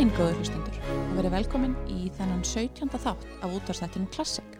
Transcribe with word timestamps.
daginn, 0.00 0.16
góður 0.16 0.38
hlustundur, 0.38 0.76
og 0.88 1.16
verið 1.18 1.32
velkomin 1.34 1.72
í 1.92 2.06
þennan 2.16 2.40
17. 2.40 2.88
þátt 3.02 3.24
af 3.44 3.52
útvarstættinum 3.52 4.08
Klassik. 4.08 4.54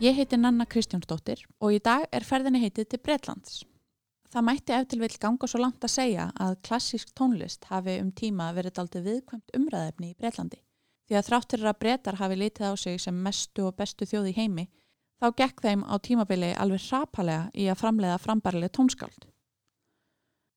Ég 0.00 0.16
heiti 0.16 0.38
Nanna 0.40 0.64
Kristjánsdóttir 0.64 1.42
og 1.60 1.74
í 1.76 1.80
dag 1.84 2.06
er 2.08 2.24
ferðinni 2.24 2.62
heitið 2.62 2.86
til 2.88 3.00
Breitlands. 3.04 3.58
Það 4.32 4.46
mætti 4.46 4.72
eftir 4.72 5.02
vil 5.02 5.10
ganga 5.20 5.50
svo 5.50 5.60
langt 5.60 5.84
að 5.84 5.92
segja 5.92 6.30
að 6.40 6.56
klassísk 6.64 7.12
tónlist 7.12 7.68
hafi 7.68 7.98
um 8.00 8.08
tíma 8.16 8.46
verið 8.56 8.80
aldrei 8.80 9.04
viðkvæmt 9.04 9.52
umræðefni 9.58 10.14
í 10.14 10.16
Breitlandi. 10.16 10.62
Því 11.04 11.20
að 11.20 11.28
þráttur 11.28 11.68
að 11.68 11.78
breytar 11.84 12.20
hafi 12.22 12.40
litið 12.40 12.72
á 12.72 12.74
sig 12.86 13.04
sem 13.04 13.20
mestu 13.20 13.68
og 13.68 13.76
bestu 13.76 14.08
þjóð 14.08 14.32
í 14.32 14.36
heimi, 14.38 14.68
þá 15.20 15.28
gekk 15.42 15.60
þeim 15.60 15.84
á 15.84 15.94
tímabili 16.00 16.54
alveg 16.56 16.88
hrapalega 16.88 17.50
í 17.52 17.68
að 17.68 17.82
framleiða 17.84 18.16
frambarileg 18.24 18.72
tónskáld. 18.72 19.28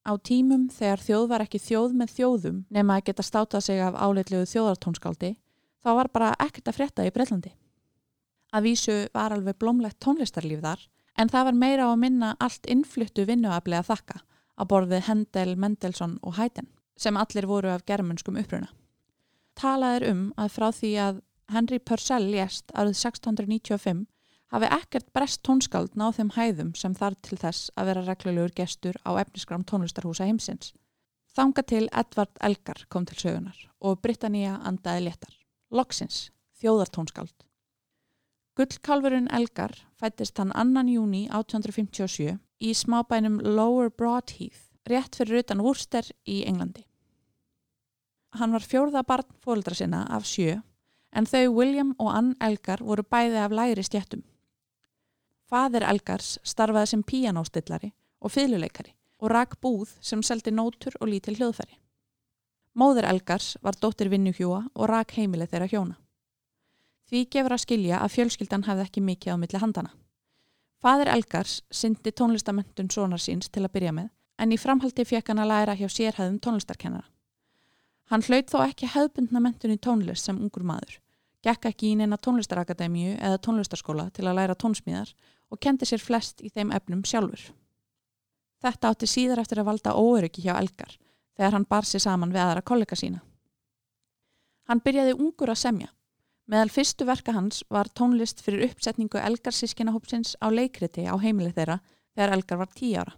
Á 0.07 0.15
tímum 0.23 0.69
þegar 0.71 1.01
þjóð 1.03 1.25
var 1.27 1.43
ekki 1.43 1.59
þjóð 1.59 1.95
með 1.99 2.11
þjóðum 2.15 2.59
nema 2.71 2.95
að 2.95 3.07
geta 3.09 3.25
státað 3.27 3.65
sig 3.65 3.81
af 3.83 3.97
áleitlegu 3.99 4.47
þjóðartónskáldi 4.47 5.33
þá 5.83 5.89
var 5.99 6.09
bara 6.13 6.29
ekkert 6.39 6.71
að 6.71 6.77
frétta 6.77 7.07
í 7.07 7.11
Breitlandi. 7.11 7.51
Að 8.55 8.69
vísu 8.69 8.95
var 9.11 9.35
alveg 9.35 9.59
blómlegt 9.59 9.99
tónlistarlíf 9.99 10.63
þar 10.63 10.87
en 11.19 11.31
það 11.33 11.49
var 11.49 11.59
meira 11.59 11.87
á 11.87 11.91
að 11.91 12.01
minna 12.05 12.33
allt 12.39 12.69
innfluttu 12.71 13.27
vinnuaflega 13.27 13.83
þakka 13.83 14.21
að 14.57 14.69
borðið 14.71 15.07
Hendel, 15.09 15.55
Mendelssohn 15.59 16.17
og 16.23 16.37
Haydn 16.39 16.71
sem 16.97 17.17
allir 17.19 17.45
voru 17.45 17.73
af 17.75 17.83
germanskum 17.85 18.39
uppruna. 18.39 18.71
Talað 19.59 19.99
er 19.99 20.05
um 20.13 20.21
að 20.37 20.53
frá 20.55 20.69
því 20.71 20.91
að 21.03 21.19
Henry 21.51 21.79
Purcell 21.79 22.31
lést 22.31 22.71
árið 22.73 22.95
1695 22.95 24.05
hafi 24.51 24.69
ekkert 24.71 25.09
brest 25.13 25.41
tónskáld 25.43 25.95
náð 25.99 26.19
þeim 26.19 26.31
hæðum 26.37 26.73
sem 26.79 26.95
þarf 26.95 27.19
til 27.25 27.39
þess 27.41 27.71
að 27.75 27.89
vera 27.91 28.05
reglulegur 28.07 28.53
gestur 28.55 28.99
á 29.03 29.11
efnisgram 29.19 29.65
tónlistarhúsa 29.67 30.27
heimsins. 30.27 30.73
Þanga 31.35 31.63
til 31.69 31.83
Edvard 31.91 32.39
Elgar 32.41 32.85
kom 32.89 33.05
til 33.05 33.19
sögunar 33.19 33.57
og 33.79 33.99
Britannia 34.01 34.55
andaði 34.65 35.07
léttar. 35.09 35.33
Loksins, 35.69 36.31
þjóðartónskáld. 36.61 37.35
Gullkálfurinn 38.57 39.27
Elgar 39.29 39.75
fættist 39.99 40.39
hann 40.41 40.55
annan 40.55 40.87
júni 40.89 41.27
1857 41.29 42.39
í 42.57 42.71
smábænum 42.73 43.37
Lower 43.43 43.91
Broadheath, 43.91 44.71
rétt 44.89 45.19
fyrir 45.19 45.43
utan 45.43 45.61
Worcester 45.61 46.07
í 46.25 46.39
Englandi. 46.47 46.87
Hann 48.33 48.55
var 48.55 48.65
fjórða 48.65 49.03
barn 49.05 49.29
fóldra 49.43 49.77
sinna 49.77 50.05
af 50.09 50.25
sjö 50.25 50.57
en 51.13 51.29
þau 51.29 51.53
William 51.53 51.93
og 51.99 52.09
Ann 52.13 52.33
Elgar 52.41 52.81
voru 52.83 53.03
bæði 53.03 53.39
af 53.43 53.53
læri 53.53 53.83
stjættum. 53.85 54.23
Fadir 55.47 55.85
Elgars 55.87 56.37
starfaði 56.43 56.89
sem 56.91 57.03
píanóstillari 57.07 57.93
og 58.19 58.33
fylguleikari 58.33 58.91
og 59.23 59.31
rak 59.31 59.55
búð 59.63 59.93
sem 60.03 60.19
seldi 60.19 60.51
nótur 60.51 60.97
og 60.99 61.07
lítil 61.07 61.37
hljóðfæri. 61.37 61.77
Móður 62.77 63.07
Elgars 63.09 63.55
var 63.63 63.77
dóttir 63.79 64.11
vinnuhjúa 64.11 64.65
og 64.75 64.89
rak 64.91 65.15
heimilið 65.15 65.53
þeirra 65.53 65.69
hjóna. 65.71 65.95
Því 67.07 67.23
gefur 67.31 67.55
að 67.55 67.63
skilja 67.63 68.01
að 68.03 68.13
fjölskyldan 68.17 68.67
hafði 68.67 68.85
ekki 68.89 69.05
mikið 69.07 69.33
á 69.33 69.35
milli 69.39 69.61
handana. 69.63 69.93
Fadir 70.83 71.09
Elgars 71.15 71.61
syndi 71.71 72.11
tónlistamöndun 72.11 72.91
sonar 72.91 73.23
síns 73.23 73.47
til 73.47 73.63
að 73.63 73.73
byrja 73.79 73.95
með 73.95 74.11
en 74.37 74.51
í 74.51 74.59
framhaldi 74.59 75.07
fekk 75.07 75.31
hann 75.31 75.41
að 75.41 75.51
læra 75.53 75.77
hjá 75.79 75.87
sérhæðum 75.87 76.41
tónlistarkennara. 76.43 77.07
Hann 78.11 78.23
hlaut 78.27 78.51
þó 78.51 78.59
ekki 78.67 78.91
hefðbundna 78.91 79.41
mentun 79.41 79.73
í 79.73 79.79
tónlist 79.79 80.27
sem 80.27 80.37
ungur 80.37 80.67
maður, 80.67 80.99
gekk 81.45 81.69
ekki 81.69 81.91
í 81.91 81.97
neina 81.99 82.17
tónlistarakademíu 82.17 83.15
eða 83.17 83.41
tónlistarskóla 83.43 84.09
til 84.15 84.25
að 84.27 84.39
læra 84.39 84.55
tónsmíðar 84.55 85.13
og 85.51 85.61
kendi 85.63 85.87
sér 85.87 86.03
flest 86.03 86.41
í 86.41 86.49
þeim 86.49 86.73
efnum 86.75 87.03
sjálfur. 87.05 87.51
Þetta 88.63 88.91
átti 88.91 89.09
síðar 89.09 89.43
eftir 89.43 89.61
að 89.61 89.69
valda 89.69 89.93
óöryggi 89.93 90.47
hjá 90.47 90.55
Elgar 90.57 90.97
þegar 91.37 91.53
hann 91.53 91.67
bar 91.69 91.85
sér 91.85 92.03
saman 92.03 92.33
við 92.33 92.43
aðra 92.43 92.65
kollega 92.65 92.97
sína. 92.97 93.21
Hann 94.67 94.81
byrjaði 94.83 95.13
ungur 95.15 95.53
að 95.53 95.61
semja. 95.61 95.91
Meðal 96.47 96.71
fyrstu 96.71 97.05
verka 97.07 97.35
hans 97.35 97.61
var 97.69 97.89
tónlist 97.91 98.41
fyrir 98.43 98.69
uppsetningu 98.69 99.19
Elgarsískinahópsins 99.19 100.35
á 100.39 100.47
leikriti 100.49 101.05
á 101.05 101.15
heimilið 101.19 101.57
þeirra 101.59 101.77
þegar 102.15 102.33
Elgar 102.37 102.61
var 102.63 102.73
tí 102.73 102.93
ára. 102.95 103.13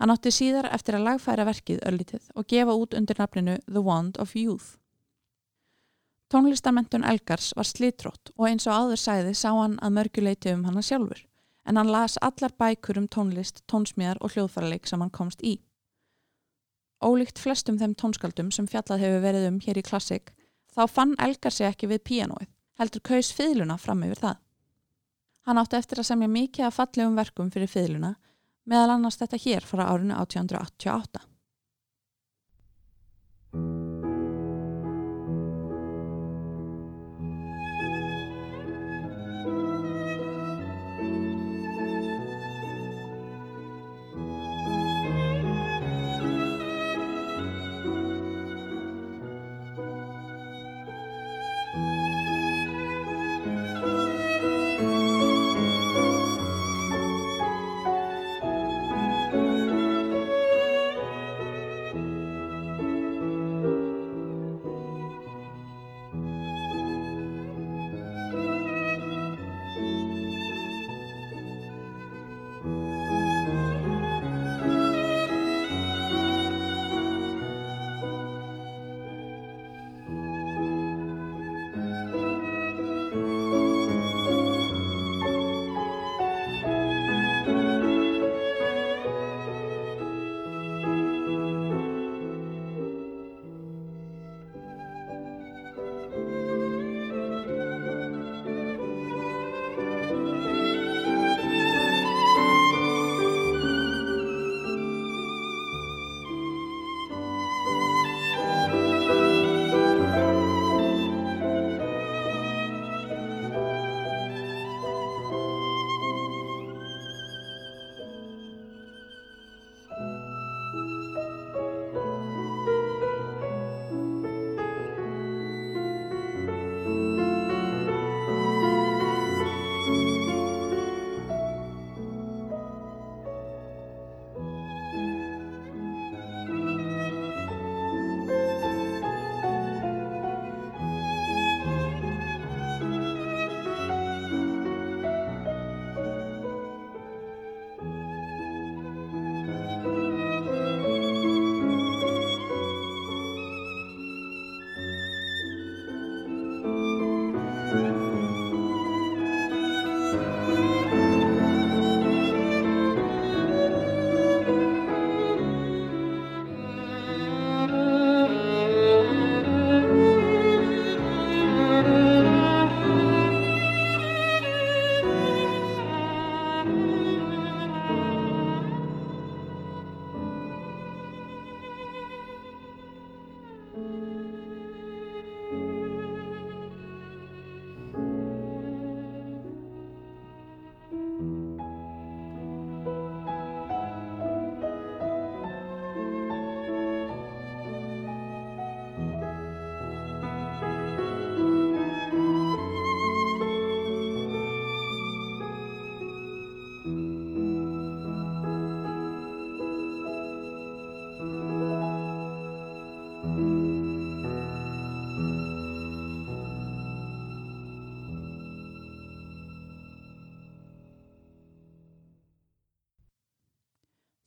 Hann 0.00 0.12
átti 0.12 0.32
síðar 0.32 0.68
eftir 0.76 0.98
að 0.98 1.06
lagfæra 1.08 1.46
verkið 1.48 1.80
öllitið 1.88 2.30
og 2.36 2.48
gefa 2.48 2.74
út 2.76 2.94
undir 2.94 3.18
nafninu 3.18 3.56
The 3.66 3.82
Wand 3.82 4.20
of 4.22 4.34
Youth. 4.36 4.76
Tónlistarmentun 6.32 7.06
Elgars 7.06 7.52
var 7.56 7.68
slítrótt 7.68 8.32
og 8.34 8.48
eins 8.48 8.66
og 8.66 8.74
áður 8.74 8.98
sæði 8.98 9.34
sá 9.38 9.50
hann 9.54 9.78
að 9.78 9.98
mörguleiti 10.00 10.54
um 10.56 10.64
hana 10.66 10.82
sjálfur 10.82 11.22
en 11.66 11.76
hann 11.76 11.90
las 11.90 12.16
allar 12.22 12.54
bækur 12.58 12.98
um 13.00 13.08
tónlist, 13.10 13.62
tónsmíðar 13.70 14.20
og 14.22 14.34
hljóðfæraleik 14.34 14.86
sem 14.86 15.02
hann 15.02 15.10
komst 15.10 15.42
í. 15.42 15.58
Ólíkt 17.02 17.40
flestum 17.42 17.78
þeim 17.80 17.96
tónskaldum 17.98 18.52
sem 18.54 18.68
fjallað 18.70 19.02
hefur 19.02 19.24
verið 19.24 19.48
um 19.50 19.58
hér 19.60 19.80
í 19.80 19.84
klassik, 19.84 20.32
þá 20.72 20.86
fann 20.88 21.14
Elgar 21.22 21.52
sig 21.52 21.68
ekki 21.68 21.90
við 21.90 22.04
píanóið, 22.08 22.50
heldur 22.78 23.04
kaus 23.10 23.32
fiðluna 23.34 23.76
fram 23.82 24.04
yfir 24.06 24.22
það. 24.22 24.36
Hann 25.46 25.60
átti 25.62 25.78
eftir 25.78 26.02
að 26.02 26.08
semja 26.10 26.30
mikið 26.30 26.68
af 26.68 26.78
fallegum 26.78 27.18
verkum 27.18 27.50
fyrir 27.54 27.70
fiðluna, 27.70 28.14
meðal 28.64 28.96
annars 28.96 29.18
þetta 29.20 29.42
hér 29.42 29.66
frá 29.66 29.84
árinu 29.90 30.16
1888. 30.16 31.22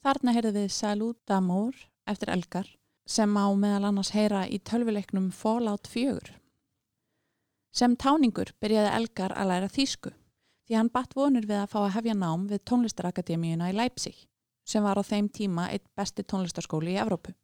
Þarna 0.09 0.31
heyrðu 0.33 0.51
við 0.55 0.71
Salud 0.73 1.17
d'Amour 1.29 1.75
eftir 2.09 2.31
Elgar 2.33 2.69
sem 3.05 3.35
á 3.37 3.45
meðal 3.53 3.91
annars 3.91 4.09
heyra 4.15 4.39
í 4.49 4.57
tölvuleiknum 4.65 5.27
Fallout 5.29 5.85
4. 5.85 6.31
Sem 7.69 7.93
táningur 7.93 8.49
byrjaði 8.57 8.89
Elgar 8.97 9.35
að 9.37 9.51
læra 9.51 9.67
þýsku 9.69 10.09
því 10.65 10.77
hann 10.79 10.89
batt 10.95 11.13
vonur 11.13 11.45
við 11.45 11.59
að 11.59 11.69
fá 11.75 11.77
að 11.83 11.93
hefja 11.99 12.15
nám 12.17 12.47
við 12.49 12.63
tónlistarakademíuna 12.71 13.69
í 13.69 13.75
Leipzig 13.77 14.23
sem 14.65 14.87
var 14.87 14.97
á 14.97 15.05
þeim 15.05 15.27
tíma 15.29 15.67
eitt 15.75 15.85
besti 15.93 16.25
tónlistarskóli 16.25 16.95
í 16.95 16.99
Evrópu. 17.03 17.35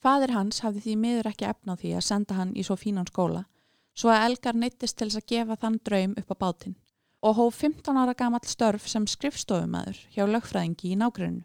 Fadir 0.00 0.32
hans 0.32 0.62
hafði 0.64 0.86
því 0.86 0.96
miður 1.02 1.28
ekki 1.34 1.50
efna 1.50 1.76
á 1.76 1.80
því 1.84 1.92
að 1.98 2.08
senda 2.08 2.38
hann 2.40 2.56
í 2.56 2.64
svo 2.64 2.78
fínan 2.80 3.12
skóla 3.12 3.44
svo 3.92 4.08
að 4.08 4.30
Elgar 4.30 4.56
neittist 4.56 4.96
til 4.96 5.10
þess 5.12 5.20
að 5.20 5.28
gefa 5.36 5.60
þann 5.66 5.80
draum 5.84 6.16
upp 6.16 6.32
á 6.32 6.36
bátinn 6.46 6.78
og 7.24 7.38
hóf 7.38 7.62
15 7.62 7.96
ára 7.96 8.12
gamall 8.12 8.44
störf 8.44 8.84
sem 8.88 9.06
skrifstofumæður 9.08 10.00
hjá 10.12 10.24
lögfræðingi 10.28 10.90
í 10.92 10.98
nágrunnu. 11.00 11.44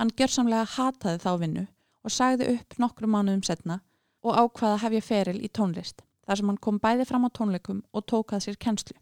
Hann 0.00 0.12
gjörsamlega 0.16 0.64
hataði 0.76 1.20
þá 1.24 1.32
vinnu 1.42 1.64
og 2.04 2.14
sagði 2.14 2.48
upp 2.54 2.78
nokkru 2.80 3.10
mánuðum 3.10 3.44
setna 3.44 3.80
og 4.24 4.38
ákvaða 4.40 4.80
hefja 4.84 5.02
feril 5.04 5.42
í 5.44 5.50
tónlist 5.52 6.00
þar 6.24 6.40
sem 6.40 6.48
hann 6.50 6.62
kom 6.64 6.80
bæði 6.80 7.04
fram 7.08 7.28
á 7.28 7.30
tónleikum 7.36 7.82
og 7.92 8.06
tókað 8.08 8.46
sér 8.46 8.56
kennslu. 8.56 8.96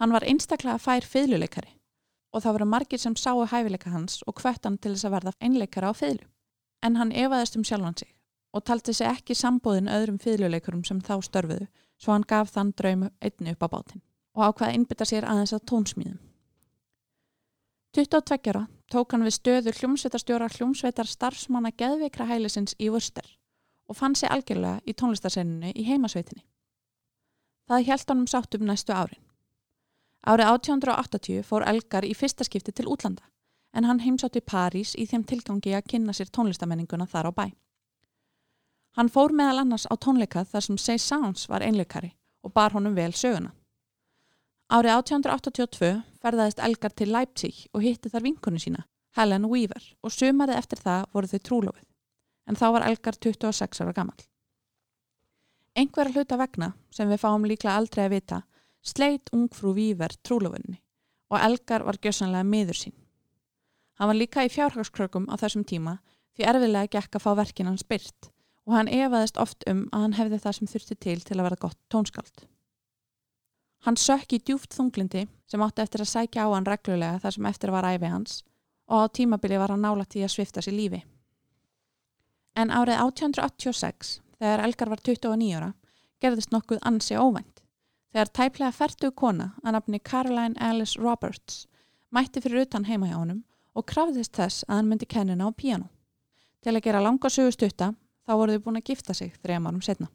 Hann 0.00 0.12
var 0.16 0.24
einstaklega 0.24 0.80
fær 0.80 1.04
fiðluleikari 1.06 1.76
og 2.32 2.42
það 2.42 2.56
voru 2.56 2.70
margir 2.72 3.00
sem 3.00 3.16
sáu 3.16 3.44
hæfileika 3.44 3.92
hans 3.92 4.22
og 4.26 4.40
hvert 4.40 4.64
hann 4.64 4.80
til 4.80 4.94
þess 4.94 5.08
að 5.08 5.16
verða 5.18 5.36
einleikara 5.40 5.92
á 5.92 5.94
fiðlu. 5.94 6.24
En 6.82 6.96
hann 6.96 7.12
evaðist 7.12 7.60
um 7.60 7.64
sjálfan 7.64 7.98
sig 8.00 8.14
og 8.52 8.64
talti 8.64 8.92
sig 8.96 9.06
ekki 9.06 9.36
sambóðin 9.36 9.92
öðrum 9.92 10.18
fiðluleikurum 10.20 10.84
sem 10.84 11.00
þá 11.00 11.20
störfuðu 11.28 11.68
svo 12.02 12.16
hann 12.16 12.26
gaf 12.28 12.50
þann 12.54 12.74
draum 12.78 13.08
einni 13.22 13.54
upp 13.54 13.62
á 13.62 13.68
bátinn 13.70 14.02
og 14.34 14.44
ákvaði 14.48 14.78
innbytta 14.78 15.06
sér 15.06 15.26
aðeins 15.28 15.52
að 15.52 15.66
tónsmíðum. 15.70 16.20
22 17.92 18.48
ára 18.48 18.62
tók 18.92 19.12
hann 19.12 19.26
við 19.26 19.36
stöðu 19.36 19.74
hljómsveitarstjóra 19.76 20.48
hljómsveitar 20.54 21.08
starfsmanna 21.08 21.72
geðveikra 21.76 22.26
hælisins 22.30 22.74
í 22.80 22.88
Vörster 22.92 23.26
og 23.88 23.98
fann 23.98 24.16
sig 24.16 24.32
algjörlega 24.32 24.80
í 24.88 24.94
tónlistarsenninu 24.96 25.74
í 25.76 25.84
heimasveitinni. 25.84 26.46
Það 27.68 27.86
held 27.88 28.28
sátt 28.32 28.56
um 28.56 28.64
næstu 28.66 28.92
árin. 28.92 29.20
Árið 30.24 30.48
1880 30.48 31.42
fór 31.44 31.66
Elgar 31.66 32.04
í 32.04 32.14
fyrsta 32.14 32.44
skipti 32.44 32.72
til 32.72 32.88
útlanda 32.88 33.24
en 33.74 33.84
hann 33.84 34.00
heimsátti 34.00 34.40
París 34.40 34.94
í 34.96 35.06
þeim 35.08 35.24
tilgangi 35.24 35.74
að 35.74 35.88
kynna 35.92 36.12
sér 36.12 36.30
tónlistamenninguna 36.30 37.06
þar 37.06 37.28
á 37.28 37.32
bæ. 37.32 37.46
Hann 38.92 39.08
fór 39.08 39.32
meðal 39.32 39.62
annars 39.62 39.86
á 39.88 39.96
tónleikað 39.96 40.50
þar 40.52 40.64
sem 40.66 40.78
Say 40.78 41.00
Sounds 41.00 41.46
var 41.48 41.64
einleikari 41.64 42.12
og 42.44 42.52
bar 42.52 42.74
honum 42.76 42.96
vel 42.96 43.12
söguna. 43.16 43.54
Árið 44.72 44.92
1882 44.98 45.92
ferðaðist 46.20 46.60
Elgar 46.60 46.92
til 46.96 47.08
Leipzig 47.12 47.62
og 47.72 47.84
hitti 47.84 48.12
þar 48.12 48.26
vinkunni 48.26 48.60
sína, 48.60 48.84
Helen 49.16 49.48
Weaver, 49.48 49.84
og 50.04 50.12
sumarið 50.12 50.58
eftir 50.60 50.80
það 50.84 51.06
voru 51.12 51.30
þau 51.30 51.42
trúlofið, 51.48 51.86
en 52.48 52.58
þá 52.60 52.66
var 52.76 52.86
Elgar 52.88 53.16
26 53.16 53.82
ára 53.84 53.94
gammal. 53.96 54.20
Engverja 55.76 56.12
hluta 56.12 56.36
vegna, 56.40 56.72
sem 56.92 57.08
við 57.08 57.20
fáum 57.20 57.48
líklega 57.48 57.76
aldrei 57.80 58.04
að 58.06 58.14
vita, 58.16 58.42
sleit 58.84 59.32
ungfrú 59.32 59.72
Weaver 59.76 60.16
trúlofunni 60.24 60.80
og 61.32 61.40
Elgar 61.40 61.86
var 61.86 61.96
gjössanlega 61.96 62.44
miður 62.44 62.76
sín. 62.76 62.96
Hann 63.96 64.10
var 64.10 64.18
líka 64.18 64.44
í 64.44 64.52
fjárhagskrökum 64.52 65.30
á 65.32 65.40
þessum 65.40 65.64
tíma 65.64 65.96
því 66.36 66.48
erfiðlega 66.50 66.92
gekk 66.98 67.16
að 67.16 67.24
fá 67.24 67.30
verkin 67.38 67.70
hans 67.70 67.86
byrt 67.88 68.31
og 68.66 68.76
hann 68.76 68.88
efaðist 68.88 69.38
oft 69.42 69.64
um 69.70 69.86
að 69.92 70.06
hann 70.06 70.16
hefði 70.18 70.38
það 70.42 70.56
sem 70.58 70.70
þurfti 70.72 70.96
til 71.06 71.18
til 71.20 71.38
að 71.38 71.46
vera 71.48 71.62
gott 71.64 71.78
tónskald. 71.92 72.44
Hann 73.82 73.98
sökk 73.98 74.36
í 74.36 74.38
djúft 74.38 74.76
þunglindi 74.76 75.26
sem 75.50 75.62
átti 75.64 75.82
eftir 75.82 76.04
að 76.04 76.12
sækja 76.12 76.46
á 76.46 76.48
hann 76.54 76.68
reglulega 76.68 77.18
þar 77.24 77.36
sem 77.36 77.48
eftir 77.50 77.72
var 77.74 77.88
æfi 77.88 78.10
hans 78.12 78.42
og 78.86 79.06
á 79.08 79.12
tímabili 79.18 79.58
var 79.58 79.74
hann 79.74 79.82
nála 79.82 80.06
til 80.06 80.22
að 80.22 80.34
svifta 80.36 80.62
sér 80.62 80.76
lífi. 80.76 81.02
En 82.54 82.70
árið 82.70 83.00
1886, 83.00 84.20
þegar 84.38 84.62
Elgar 84.66 84.90
var 84.92 85.00
29 85.00 85.56
ára, 85.56 85.70
gerðist 86.20 86.52
nokkuð 86.52 86.82
ansi 86.86 87.16
óvænt. 87.16 87.62
Þegar 88.12 88.30
tæplega 88.36 88.76
færtuð 88.76 89.14
kona 89.16 89.46
að 89.64 89.78
nafni 89.78 89.98
Caroline 90.04 90.60
Alice 90.60 91.00
Roberts 91.00 91.64
mætti 92.12 92.42
fyrir 92.44 92.66
utan 92.66 92.84
heima 92.84 93.08
hjá 93.08 93.16
honum 93.16 93.40
og 93.72 93.86
krafðist 93.88 94.36
þess 94.36 94.66
að 94.68 94.76
hann 94.76 94.90
myndi 94.90 95.08
kennina 95.08 95.48
á 95.48 95.50
píano. 95.56 95.88
Til 96.62 96.76
að 96.76 96.84
gera 96.84 97.00
langa 97.00 97.30
sögustutta 97.32 97.94
þá 98.26 98.32
voru 98.38 98.56
þau 98.56 98.64
búin 98.66 98.80
að 98.80 98.88
gifta 98.90 99.16
sig 99.16 99.34
þrejum 99.42 99.68
árum 99.70 99.84
setna. 99.84 100.08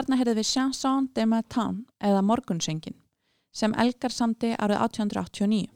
Þarna 0.00 0.16
heyrði 0.16 0.32
við 0.38 0.46
Chanson 0.48 1.06
de 1.12 1.24
Matin 1.28 1.80
eða 2.00 2.22
Morgunsengin 2.24 2.94
sem 3.52 3.74
Elgar 3.82 4.14
samti 4.14 4.54
árið 4.54 4.78
1889. 4.86 5.66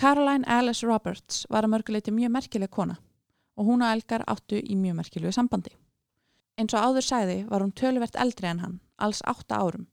Caroline 0.00 0.48
Alice 0.48 0.86
Roberts 0.88 1.42
var 1.52 1.66
að 1.66 1.74
mörguleiti 1.74 2.14
mjög 2.16 2.30
merkileg 2.32 2.70
kona 2.72 2.96
og 3.60 3.68
hún 3.68 3.84
og 3.84 3.92
Elgar 3.92 4.24
áttu 4.24 4.56
í 4.56 4.78
mjög 4.80 4.96
merkilegu 5.02 5.34
sambandi. 5.36 5.74
Eins 6.56 6.72
og 6.72 6.80
áður 6.80 7.04
sæði 7.10 7.36
var 7.50 7.60
hún 7.60 7.74
töluvert 7.76 8.16
eldri 8.24 8.48
en 8.48 8.62
hann, 8.64 8.78
alls 8.96 9.20
8 9.28 9.52
árum 9.52 9.84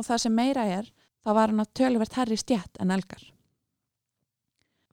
og 0.00 0.08
það 0.08 0.22
sem 0.24 0.34
meira 0.40 0.64
er, 0.64 0.88
þá 1.20 1.30
var 1.36 1.52
hann 1.52 1.60
að 1.60 1.74
töluvert 1.82 2.16
herri 2.16 2.38
stjætt 2.40 2.80
en 2.80 2.94
Elgar. 2.96 3.26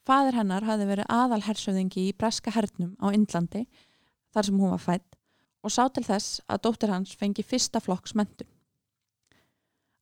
Fadir 0.04 0.36
hennar 0.42 0.68
hafði 0.68 0.90
verið 0.92 1.08
aðal 1.08 1.40
hersöðingi 1.48 2.10
í 2.10 2.18
Braska 2.20 2.52
hernum 2.52 2.98
á 3.00 3.16
Indlandi 3.16 3.64
þar 4.36 4.50
sem 4.50 4.60
hún 4.60 4.76
var 4.76 4.84
fætt 4.90 5.19
og 5.64 5.74
sá 5.74 5.88
til 5.92 6.06
þess 6.06 6.40
að 6.48 6.64
dóttir 6.66 6.94
hans 6.94 7.16
fengi 7.16 7.44
fyrsta 7.44 7.82
flokks 7.84 8.16
mentun. 8.16 8.48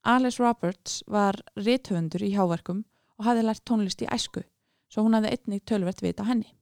Alice 0.08 0.40
Roberts 0.44 1.02
var 1.08 1.40
rithöfundur 1.58 2.24
í 2.24 2.36
háverkum 2.38 2.86
og 3.18 3.26
hafði 3.28 3.48
lært 3.48 3.66
tónlist 3.68 4.04
í 4.06 4.12
æsku 4.14 4.46
svo 4.88 5.04
hún 5.04 5.18
hafði 5.18 5.34
einnig 5.36 5.66
tölvert 5.68 6.02
vita 6.04 6.26
henni. 6.28 6.54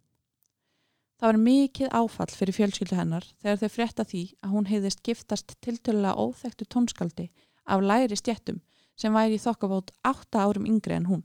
Það 1.16 1.30
var 1.30 1.40
mikið 1.40 1.94
áfall 1.96 2.34
fyrir 2.36 2.58
fjölskyldu 2.58 2.98
hennar 2.98 3.28
þegar 3.40 3.60
þau 3.62 3.72
frétta 3.72 4.06
því 4.08 4.24
að 4.44 4.56
hún 4.56 4.68
heiðist 4.68 5.04
giftast 5.06 5.54
tiltölulega 5.64 6.18
óþektu 6.20 6.68
tónskaldi 6.68 7.30
af 7.72 7.84
læri 7.86 8.18
stjettum 8.20 8.60
sem 9.00 9.16
væri 9.16 9.38
í 9.38 9.44
þokkabót 9.44 9.94
8 10.04 10.42
árum 10.42 10.68
yngri 10.68 10.98
en 10.98 11.08
hún 11.12 11.24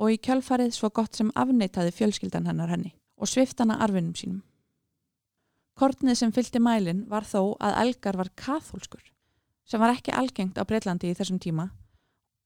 og 0.00 0.14
í 0.14 0.18
kjölfarið 0.24 0.72
svo 0.74 0.90
gott 0.96 1.18
sem 1.18 1.30
afneitaði 1.38 1.92
fjölskyldan 1.94 2.48
hennar 2.48 2.72
henni 2.72 2.94
og 3.20 3.28
sviftana 3.28 3.76
arfinum 3.84 4.16
sínum. 4.16 4.42
Kortnið 5.80 6.18
sem 6.18 6.32
fylgti 6.36 6.60
mælin 6.60 7.06
var 7.08 7.24
þó 7.24 7.54
að 7.56 7.78
Elgar 7.80 8.18
var 8.20 8.28
kathólskur 8.36 9.00
sem 9.64 9.80
var 9.80 9.94
ekki 9.94 10.12
algengt 10.12 10.58
á 10.60 10.68
Breitlandi 10.68 11.08
í 11.08 11.16
þessum 11.16 11.38
tíma 11.40 11.70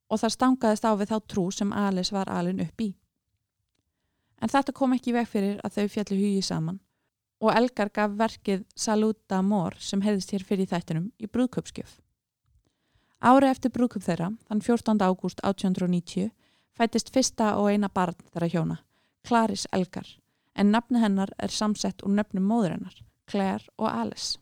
og 0.07 0.21
það 0.21 0.35
stangaðist 0.37 0.85
á 0.87 0.95
við 0.95 1.11
þá 1.11 1.17
trú 1.33 1.45
sem 1.51 1.73
Alice 1.75 2.15
var 2.15 2.29
alin 2.31 2.63
upp 2.63 2.85
í. 2.85 2.93
En 4.39 4.53
þetta 4.53 4.75
kom 4.79 4.95
ekki 4.95 5.17
veg 5.17 5.27
fyrir 5.27 5.57
að 5.67 5.81
þau 5.81 5.91
fjalli 5.97 6.19
hugi 6.21 6.45
saman 6.47 6.79
og 7.43 7.51
Elgar 7.59 7.91
gaf 7.91 8.15
verkið 8.21 8.63
Saluta 8.79 9.41
Amor 9.43 9.75
sem 9.83 10.05
hefðist 10.05 10.31
hér 10.31 10.45
fyrir 10.47 10.71
þættinum 10.71 11.09
í 11.19 11.27
brúðköpskjöf. 11.27 11.97
Ári 13.25 13.49
eftir 13.51 13.73
brúðköp 13.75 14.05
þeirra, 14.05 14.29
þann 14.47 14.63
14. 14.63 15.03
ágúst 15.03 15.43
1890, 15.43 16.31
fætist 16.77 17.11
fyrsta 17.11 17.55
og 17.59 17.73
eina 17.73 17.91
barn 17.91 18.15
þeirra 18.31 18.51
hjóna, 18.53 18.79
Clarice 19.27 19.67
Elgar, 19.73 20.07
en 20.55 20.71
nafni 20.71 21.03
hennar 21.03 21.35
er 21.43 21.51
samsett 21.51 22.05
úr 22.05 22.15
nöfnum 22.15 22.47
móður 22.47 22.77
hennar, 22.77 22.99
Claire 23.31 23.65
og 23.77 24.01
Alice. 24.01 24.39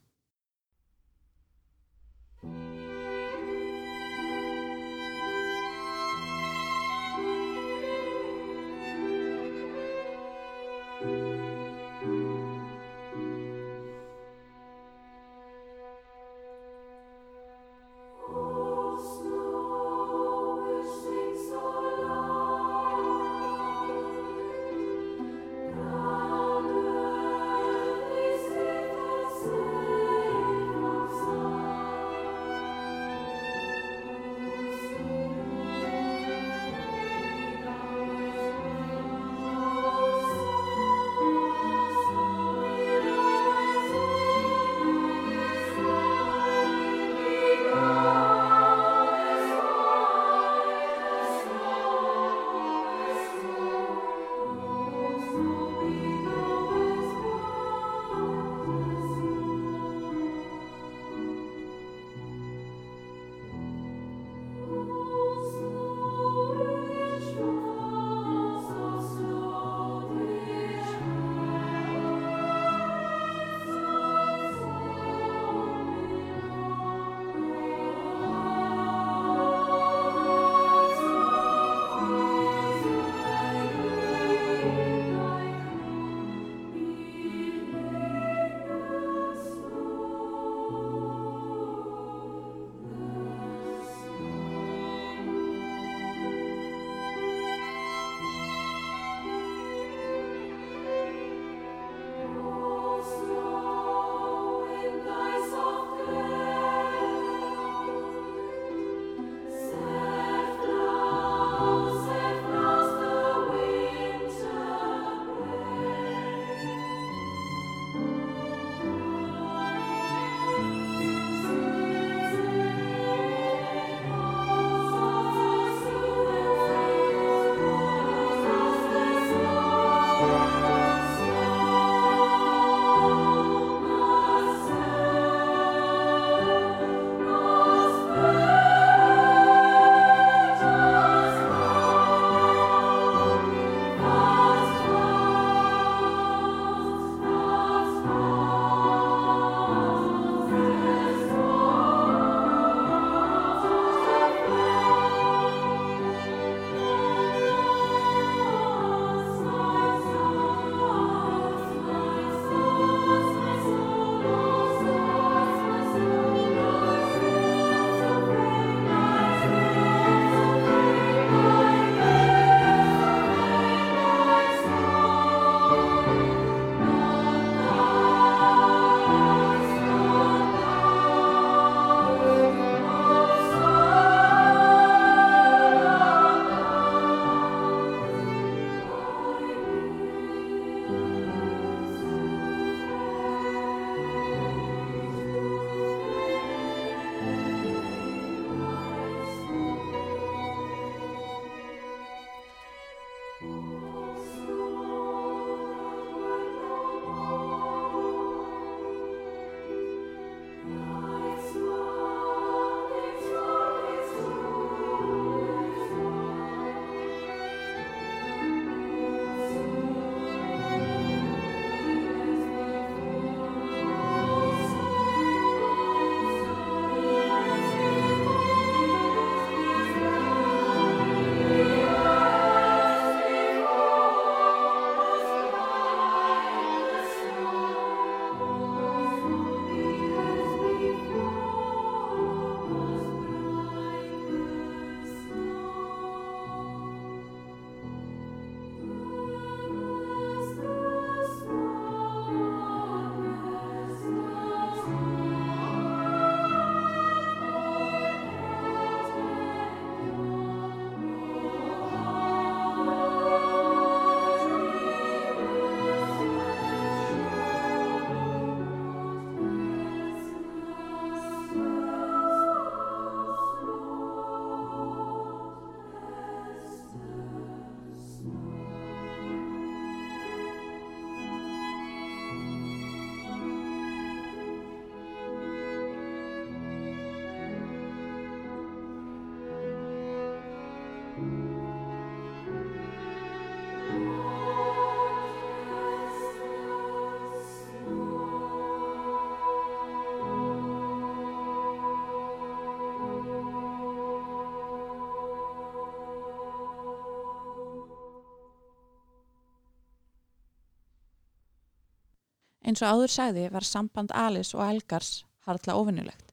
Eins 312.73 312.81
og 312.81 312.89
áður 312.89 313.11
sagði 313.13 313.43
var 313.53 313.67
samband 313.69 314.13
Alice 314.17 314.57
og 314.57 314.63
Elgars 314.65 315.27
harla 315.45 315.75
ofinnulegt. 315.77 316.31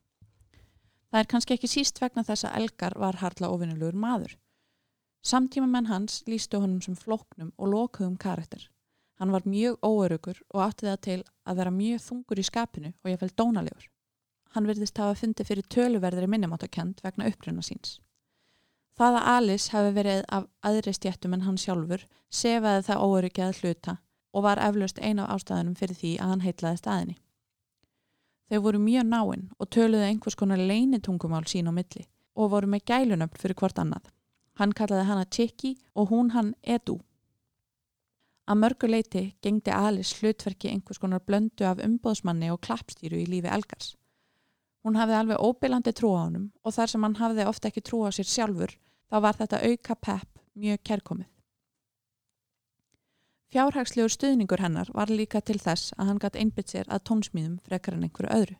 Það 1.12 1.20
er 1.20 1.28
kannski 1.28 1.52
ekki 1.58 1.68
síst 1.68 2.00
vegna 2.00 2.24
þess 2.24 2.46
að 2.48 2.54
Elgar 2.62 2.96
var 2.96 3.18
harla 3.20 3.50
ofinnulegur 3.52 3.98
maður. 4.00 4.38
Samtíma 5.20 5.68
menn 5.68 5.90
hans 5.90 6.22
lístu 6.24 6.62
honum 6.62 6.80
sem 6.80 6.96
flóknum 6.96 7.52
og 7.58 7.72
lokuðum 7.74 8.16
karakter. 8.16 8.64
Hann 9.20 9.36
var 9.36 9.44
mjög 9.44 9.76
óörugur 9.84 10.40
og 10.54 10.64
átti 10.64 10.88
það 10.88 11.00
til 11.10 11.20
að 11.44 11.60
vera 11.60 11.76
mjög 11.76 12.04
þungur 12.06 12.40
í 12.40 12.48
skapinu 12.48 12.94
og 12.94 13.12
ég 13.12 13.20
fæl 13.20 13.36
dónalegur. 13.36 13.90
Hann 14.56 14.72
verðist 14.72 14.96
hafa 14.96 15.20
fundið 15.20 15.52
fyrir 15.52 15.68
töluverðri 15.76 16.30
minnumáttakent 16.30 17.04
vegna 17.04 17.28
uppruna 17.28 17.60
síns. 17.60 17.98
Það 18.96 19.20
að 19.20 19.32
Alice 19.36 19.76
hafi 19.76 19.92
verið 19.92 20.24
af 20.32 20.48
aðri 20.64 20.96
stjættum 20.96 21.36
en 21.36 21.44
hann 21.44 21.60
sjálfur 21.60 22.08
sefaði 22.32 22.86
það 22.88 23.04
óörugið 23.04 23.50
að 23.50 23.60
hluta 23.60 24.00
og 24.32 24.44
var 24.46 24.60
eflaust 24.62 24.98
eina 24.98 25.26
af 25.26 25.40
ástæðunum 25.40 25.76
fyrir 25.78 25.98
því 25.98 26.12
að 26.20 26.32
hann 26.32 26.44
heitlaði 26.44 26.80
staðinni. 26.80 27.16
Þau 28.50 28.60
voru 28.64 28.80
mjög 28.82 29.06
náinn 29.06 29.44
og 29.58 29.70
töluði 29.70 30.08
einhvers 30.08 30.38
konar 30.38 30.58
leinitungumál 30.58 31.46
sín 31.46 31.70
á 31.70 31.72
milli 31.74 32.06
og 32.34 32.50
voru 32.50 32.70
með 32.70 32.86
gælunöfn 32.90 33.38
fyrir 33.38 33.58
hvort 33.58 33.78
annað. 33.78 34.10
Hann 34.58 34.74
kallaði 34.74 35.06
hana 35.06 35.24
Tiki 35.24 35.76
og 35.94 36.10
hún 36.10 36.32
hann 36.34 36.54
Edu. 36.62 36.98
Að 38.50 38.58
mörgu 38.58 38.90
leiti 38.90 39.22
gengdi 39.42 39.70
Alice 39.70 40.18
hlutverki 40.18 40.72
einhvers 40.72 40.98
konar 40.98 41.22
blöndu 41.22 41.66
af 41.68 41.82
umbóðsmanni 41.84 42.50
og 42.50 42.58
klappstýru 42.66 43.20
í 43.22 43.28
lífi 43.30 43.46
Elgars. 43.46 43.94
Hún 44.82 44.98
hafði 44.98 45.18
alveg 45.20 45.44
óbylandi 45.44 45.94
trú 45.94 46.10
á 46.18 46.26
honum 46.26 46.50
og 46.64 46.74
þar 46.74 46.90
sem 46.90 47.06
hann 47.06 47.18
hafði 47.20 47.46
ofta 47.46 47.70
ekki 47.70 47.84
trú 47.86 48.02
á 48.02 48.10
sér 48.10 48.26
sjálfur 48.26 48.74
þá 49.06 49.16
var 49.22 49.38
þetta 49.38 49.62
auka 49.62 49.94
pepp 49.94 50.42
mjög 50.58 50.82
kærkomið. 50.90 51.29
Fjárhagslegur 53.50 54.12
stuðningur 54.14 54.62
hennar 54.62 54.90
var 54.94 55.10
líka 55.10 55.40
til 55.42 55.58
þess 55.58 55.90
að 55.96 56.10
hann 56.10 56.20
gætt 56.22 56.36
einbytt 56.38 56.70
sér 56.70 56.86
að 56.86 57.02
tónsmýðum 57.08 57.56
frekar 57.66 57.96
en 57.96 58.04
einhverju 58.06 58.30
öðru. 58.36 58.56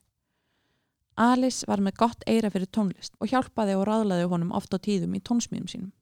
Alice 1.21 1.69
var 1.69 1.83
með 1.85 1.99
gott 2.01 2.25
eira 2.27 2.51
fyrir 2.51 2.71
tónlist 2.75 3.15
og 3.21 3.31
hjálpaði 3.31 3.77
og 3.79 3.87
ráðlaði 3.87 4.27
honum 4.33 4.53
oft 4.57 4.75
á 4.75 4.79
tíðum 4.83 5.15
í 5.15 5.23
tónsmýðum 5.23 5.71
sínum. 5.71 5.93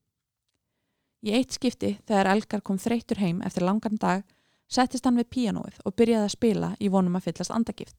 Í 1.20 1.34
eitt 1.36 1.52
skipti 1.52 1.98
þegar 2.06 2.32
Elgar 2.32 2.62
kom 2.64 2.78
þreytur 2.78 3.20
heim 3.20 3.42
eftir 3.44 3.66
langan 3.66 4.00
dag 4.00 4.24
settist 4.72 5.04
hann 5.04 5.18
við 5.20 5.32
píanóið 5.34 5.80
og 5.84 5.96
byrjaði 5.98 6.28
að 6.28 6.36
spila 6.36 6.74
í 6.80 6.88
vonum 6.92 7.16
að 7.18 7.28
fyllast 7.28 7.52
andagift. 7.52 7.96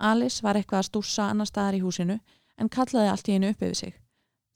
Alice 0.00 0.44
var 0.44 0.58
eitthvað 0.58 0.82
að 0.82 0.88
stúsa 0.90 1.28
annar 1.30 1.48
staðar 1.48 1.78
í 1.78 1.84
húsinu 1.84 2.18
en 2.60 2.68
kallaði 2.68 3.12
allt 3.12 3.28
í 3.28 3.36
einu 3.36 3.52
upp 3.54 3.62
yfir 3.62 3.78
sig. 3.78 3.94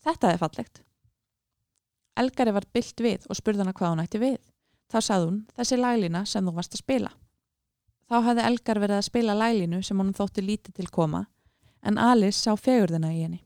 Þetta 0.05 0.33
er 0.33 0.41
fallegt. 0.43 0.83
Elgari 2.21 2.53
var 2.53 2.67
byllt 2.73 3.01
við 3.01 3.25
og 3.29 3.39
spurði 3.39 3.65
hana 3.65 3.73
hvað 3.77 3.95
hún 3.95 4.05
ætti 4.05 4.21
við. 4.21 4.41
Þá 4.95 5.01
sagði 5.03 5.27
hún 5.27 5.39
þessi 5.59 5.77
laglína 5.81 6.21
sem 6.31 6.47
þú 6.47 6.53
varst 6.55 6.77
að 6.77 6.85
spila. 6.85 7.09
Þá 8.07 8.15
hafði 8.29 8.43
Elgar 8.47 8.79
verið 8.79 9.01
að 9.01 9.07
spila 9.09 9.35
laglínu 9.35 9.81
sem 9.83 9.99
hún 9.99 10.13
þótti 10.15 10.45
lítið 10.45 10.77
til 10.77 10.87
koma 10.95 11.25
en 11.83 11.99
Alice 11.99 12.39
sá 12.39 12.55
fegurðina 12.55 13.11
í 13.11 13.25
henni. 13.25 13.41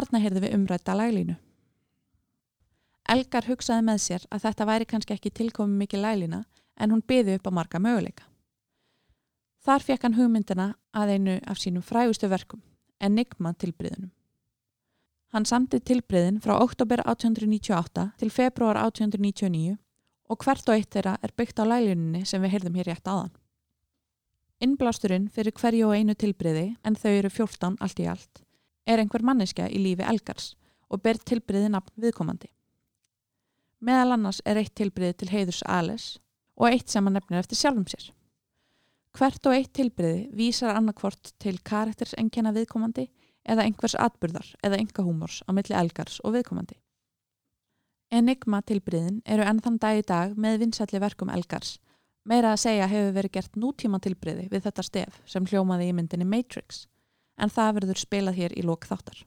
Þarna 0.00 0.20
heyrði 0.22 0.40
við 0.40 0.54
umrætta 0.56 0.92
laglínu. 0.96 1.34
Elgar 3.12 3.44
hugsaði 3.50 3.84
með 3.84 3.98
sér 4.00 4.22
að 4.32 4.46
þetta 4.46 4.66
væri 4.70 4.86
kannski 4.88 5.12
ekki 5.12 5.32
tilkomið 5.36 5.82
mikið 5.82 6.00
laglína 6.00 6.38
en 6.80 6.94
hún 6.94 7.02
byði 7.04 7.34
upp 7.36 7.50
á 7.52 7.52
marga 7.52 7.80
möguleika. 7.84 8.24
Þar 9.60 9.84
fekk 9.84 10.08
hann 10.08 10.16
hugmyndina 10.16 10.70
að 10.96 11.14
einu 11.18 11.36
af 11.44 11.60
sínum 11.60 11.84
frægustu 11.84 12.32
verkum, 12.32 12.64
Enigma 12.96 13.52
tilbriðunum. 13.60 14.08
Hann 15.36 15.48
samtið 15.52 15.84
tilbriðin 15.92 16.40
frá 16.40 16.56
oktober 16.56 17.04
1898 17.04 18.08
til 18.24 18.32
februar 18.32 18.80
1899 18.80 19.76
og 20.32 20.44
hvert 20.46 20.68
og 20.70 20.78
eitt 20.78 20.94
þeirra 20.96 21.18
er 21.20 21.36
byggt 21.36 21.60
á 21.60 21.68
laglínunni 21.68 22.24
sem 22.24 22.40
við 22.40 22.56
heyrðum 22.56 22.80
hér 22.80 22.94
rétt 22.94 23.04
aðan. 23.04 23.34
Innblásturinn 24.64 25.28
fyrir 25.28 25.52
hverju 25.52 25.90
og 25.90 25.98
einu 25.98 26.16
tilbriði 26.16 26.70
en 26.80 26.96
þau 26.96 27.10
eru 27.18 27.36
14 27.42 27.76
allt 27.84 28.00
í 28.00 28.08
allt 28.08 28.48
er 28.90 29.02
einhver 29.02 29.24
manneska 29.26 29.68
í 29.70 29.78
lífi 29.82 30.06
Elgars 30.06 30.54
og 30.90 31.02
ber 31.04 31.20
tilbriði 31.22 31.70
nafn 31.70 32.02
viðkomandi. 32.02 32.50
Meðal 33.80 34.16
annars 34.16 34.40
er 34.44 34.58
eitt 34.60 34.74
tilbriði 34.76 35.20
til 35.20 35.30
heiðurs 35.30 35.62
Alice 35.64 36.18
og 36.60 36.68
eitt 36.68 36.90
sem 36.92 37.06
hann 37.06 37.16
nefnir 37.16 37.40
eftir 37.40 37.60
sjálfum 37.60 37.86
sér. 37.88 38.10
Hvert 39.16 39.46
og 39.48 39.56
eitt 39.56 39.72
tilbriði 39.74 40.28
vísar 40.36 40.76
annarkvort 40.76 41.32
til 41.42 41.56
karakters 41.66 42.14
engjana 42.20 42.52
viðkomandi 42.56 43.08
eða 43.48 43.64
einhvers 43.64 43.96
atbyrðar 43.96 44.52
eða 44.66 44.78
enga 44.82 45.04
húmors 45.06 45.40
á 45.48 45.50
milli 45.56 45.74
Elgars 45.74 46.20
og 46.24 46.36
viðkomandi. 46.36 46.76
Enigma 48.10 48.60
tilbriðin 48.66 49.22
eru 49.24 49.46
enn 49.46 49.62
þann 49.62 49.78
dag 49.80 50.00
í 50.00 50.06
dag 50.06 50.34
með 50.34 50.64
vinsalli 50.64 51.00
verkum 51.02 51.30
Elgars 51.32 51.78
meira 52.28 52.52
að 52.54 52.62
segja 52.64 52.88
hefur 52.90 53.14
verið 53.16 53.34
gert 53.36 53.58
nútíma 53.58 54.00
tilbriði 54.02 54.48
við 54.50 54.66
þetta 54.66 54.84
stef 54.84 55.20
sem 55.30 55.46
hljómaði 55.46 55.88
í 55.88 55.94
myndinni 55.96 56.26
Matrix 56.28 56.84
en 57.40 57.52
það 57.52 57.76
verður 57.80 58.00
spilað 58.02 58.40
hér 58.40 58.54
í 58.58 58.64
lók 58.66 58.86
þáttar. 58.88 59.24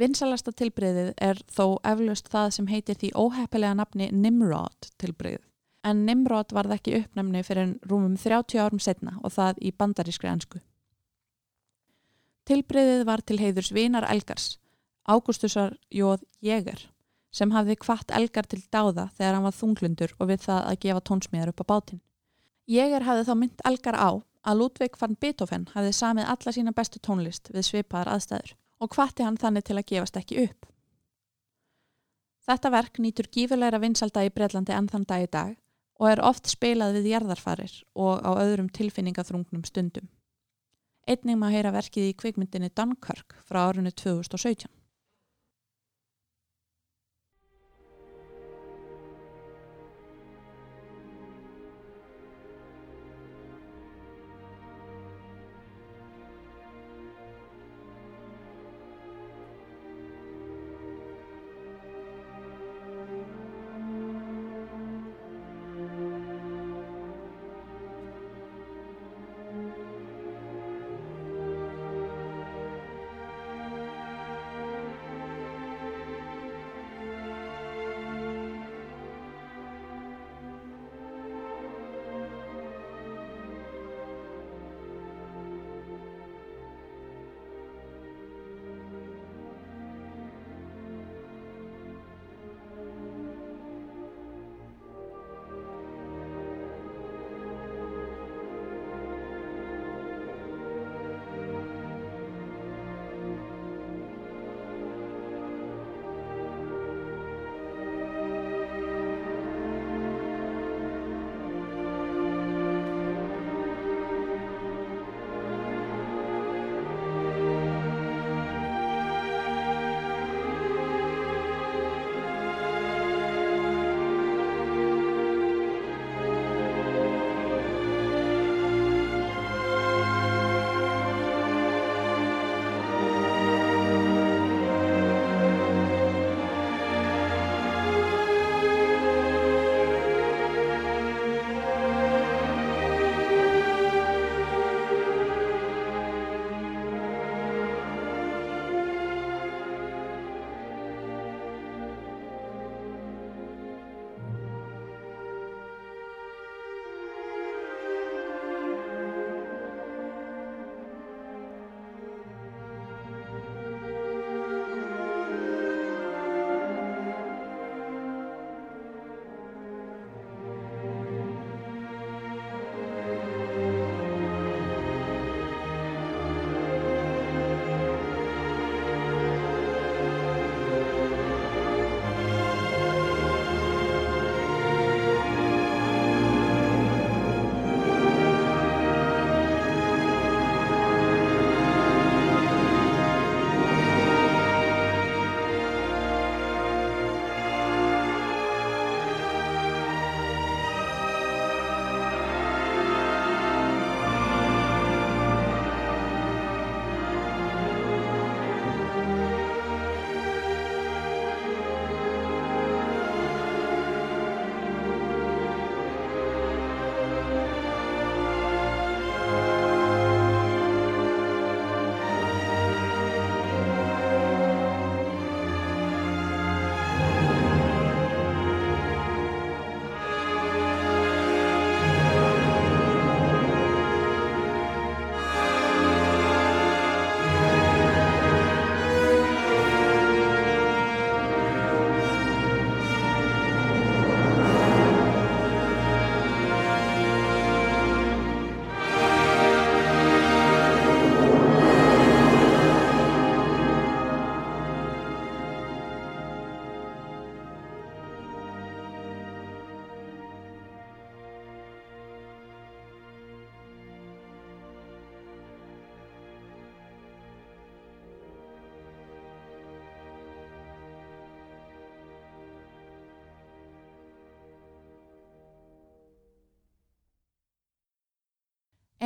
Vinsalasta 0.00 0.52
tilbreyðið 0.56 1.12
er 1.20 1.40
þó 1.52 1.78
eflaust 1.86 2.30
það 2.32 2.52
sem 2.56 2.68
heitir 2.70 2.98
því 2.98 3.12
óheppilega 3.12 3.76
nafni 3.78 4.08
Nimrod 4.12 4.88
tilbreyðið. 5.00 5.44
En 5.84 6.04
Nimrod 6.06 6.54
varð 6.54 6.76
ekki 6.76 6.94
uppnæmni 7.00 7.42
fyrir 7.44 7.74
rúmum 7.90 8.14
30 8.16 8.62
árum 8.62 8.80
setna 8.80 9.16
og 9.22 9.34
það 9.34 9.60
í 9.60 9.72
bandarískri 9.74 10.30
ansku. 10.30 10.62
Tilbreyðið 12.48 13.04
var 13.06 13.22
til 13.22 13.38
heiðurs 13.38 13.70
vinar 13.74 14.06
Elgars, 14.10 14.56
Ágústusar 15.06 15.76
Jóð 15.90 16.24
Jæger, 16.42 16.88
sem 17.34 17.52
hafði 17.54 17.76
kvart 17.82 18.10
Elgar 18.14 18.46
til 18.46 18.62
dáða 18.72 19.08
þegar 19.16 19.36
hann 19.36 19.46
var 19.46 19.58
þunglundur 19.58 20.16
og 20.18 20.30
við 20.30 20.46
það 20.46 20.66
að 20.70 20.80
gefa 20.86 21.04
tónsmíðar 21.10 21.52
upp 21.52 21.62
á 21.62 21.70
bátinn. 21.74 22.02
Jæger 22.66 23.06
hafði 23.06 23.28
þá 23.28 23.34
mynd 23.38 23.64
Elgar 23.68 23.98
á 23.98 24.10
að 24.42 24.58
Ludvig 24.58 24.98
van 24.98 25.16
Beethoven 25.20 25.68
hafði 25.74 25.94
samið 25.96 26.30
alla 26.34 26.52
sína 26.54 26.74
bestu 26.74 27.00
tónlist 27.02 27.50
við 27.54 27.66
svipaðar 27.68 28.16
aðstæður 28.16 28.54
og 28.82 28.94
hvati 28.96 29.26
hann 29.26 29.38
þannig 29.38 29.66
til 29.68 29.78
að 29.78 29.88
gefast 29.92 30.18
ekki 30.18 30.44
upp. 30.46 30.66
Þetta 32.42 32.72
verk 32.74 32.98
nýtur 32.98 33.28
gífurleira 33.30 33.78
vinsalda 33.78 34.24
í 34.26 34.32
Breitlandi 34.34 34.74
enn 34.74 34.90
þann 34.90 35.06
dag 35.06 35.22
í 35.22 35.30
dag 35.30 35.54
og 36.02 36.08
er 36.10 36.24
oft 36.26 36.50
spilað 36.50 36.98
við 36.98 37.12
jarðarfarir 37.12 37.76
og 37.94 38.18
á 38.26 38.30
öðrum 38.42 38.72
tilfinningaþrungnum 38.74 39.62
stundum. 39.68 40.08
Einning 41.06 41.38
maður 41.38 41.58
heyra 41.58 41.74
verkið 41.74 42.10
í 42.10 42.16
kvikmyndinni 42.18 42.70
Dunkirk 42.74 43.36
frá 43.46 43.68
árunni 43.68 43.94
2017. 43.94 44.66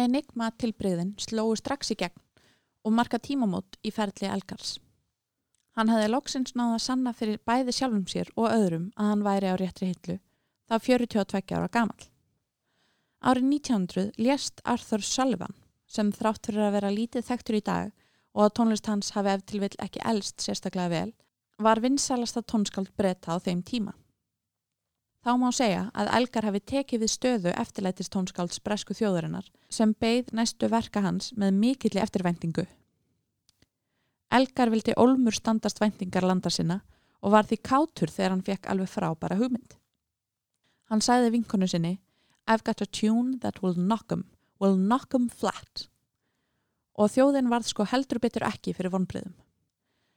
enigma 0.06 0.50
tilbreyðin 0.60 1.14
slói 1.20 1.58
strax 1.60 1.92
í 1.92 1.98
gegn 2.00 2.22
og 2.86 2.94
marka 2.94 3.18
tímamót 3.18 3.78
í 3.82 3.92
ferli 3.94 4.28
Elgars. 4.30 4.76
Hann 5.76 5.90
hefði 5.92 6.08
loksins 6.08 6.54
náða 6.56 6.78
sanna 6.80 7.12
fyrir 7.12 7.42
bæði 7.44 7.74
sjálfum 7.76 8.06
sér 8.08 8.30
og 8.34 8.48
öðrum 8.48 8.86
að 8.96 9.10
hann 9.10 9.24
væri 9.26 9.50
á 9.52 9.54
réttri 9.60 9.90
hillu, 9.90 10.18
þá 10.70 10.76
42 10.80 11.58
ára 11.58 11.68
gamal. 11.68 12.06
Árið 13.20 13.48
1900 13.50 14.22
lést 14.22 14.62
Arthur 14.64 15.04
Sullivan 15.04 15.56
sem 15.86 16.12
þrátt 16.14 16.48
fyrir 16.48 16.66
að 16.66 16.74
vera 16.78 16.94
lítið 16.94 17.28
þekktur 17.28 17.58
í 17.58 17.64
dag 17.66 17.92
og 18.36 18.46
að 18.46 18.54
tónlist 18.58 18.88
hans 18.90 19.12
hafi 19.16 19.32
eftir 19.32 19.62
vil 19.62 19.72
ekki 19.82 20.02
elst 20.04 20.44
sérstaklega 20.44 20.92
vel, 20.92 21.12
var 21.58 21.80
vinsalasta 21.80 22.42
tónskáld 22.42 22.92
breyta 22.96 23.36
á 23.36 23.40
þeim 23.40 23.62
tíma. 23.64 23.94
Þá 25.26 25.32
má 25.42 25.48
segja 25.50 25.80
að 25.90 26.08
Elgar 26.14 26.46
hafi 26.46 26.60
tekið 26.70 27.00
við 27.02 27.10
stöðu 27.10 27.52
eftirlætist 27.58 28.12
tónskálds 28.14 28.60
bresku 28.62 28.94
þjóðurinnar 28.94 29.48
sem 29.74 29.90
beigð 29.98 30.28
næstu 30.38 30.68
verka 30.70 31.00
hans 31.02 31.32
með 31.34 31.56
mikilli 31.64 31.98
eftirvæntingu. 31.98 32.62
Elgar 34.30 34.70
vildi 34.70 34.94
Olmur 34.94 35.34
standast 35.34 35.82
væntingar 35.82 36.22
landa 36.22 36.52
sinna 36.54 36.76
og 37.26 37.34
var 37.34 37.48
því 37.50 37.58
kátur 37.58 38.12
þegar 38.14 38.36
hann 38.36 38.44
fekk 38.46 38.70
alveg 38.70 38.92
frábæra 38.92 39.40
hugmynd. 39.40 39.74
Hann 40.94 41.02
sæði 41.02 41.34
vinkonu 41.34 41.66
sinni 41.66 41.96
I've 42.46 42.62
got 42.62 42.80
a 42.80 42.86
tune 42.86 43.40
that 43.42 43.58
will 43.64 43.74
knock 43.74 44.12
'em, 44.12 44.22
will 44.60 44.78
knock 44.78 45.10
'em 45.10 45.26
flat 45.28 45.88
og 46.94 47.10
þjóðin 47.10 47.50
varð 47.50 47.66
sko 47.66 47.82
heldur 47.82 48.22
betur 48.22 48.46
ekki 48.46 48.72
fyrir 48.78 48.94
vonbreiðum. 48.94 49.34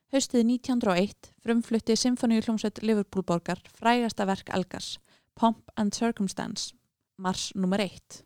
Haustið 0.09 0.41
1901 0.41 1.27
frumflutti 1.45 1.93
Symfóníu 1.93 2.41
hljómsveit 2.41 2.79
Liverpoolborgar 2.81 3.61
frægasta 3.77 4.25
verk 4.25 4.49
Elgars, 4.49 4.95
Pomp 5.37 5.69
and 5.77 5.93
Circumstance, 5.93 6.73
mars 7.21 7.51
nr. 7.53 7.85
1. 7.85 8.23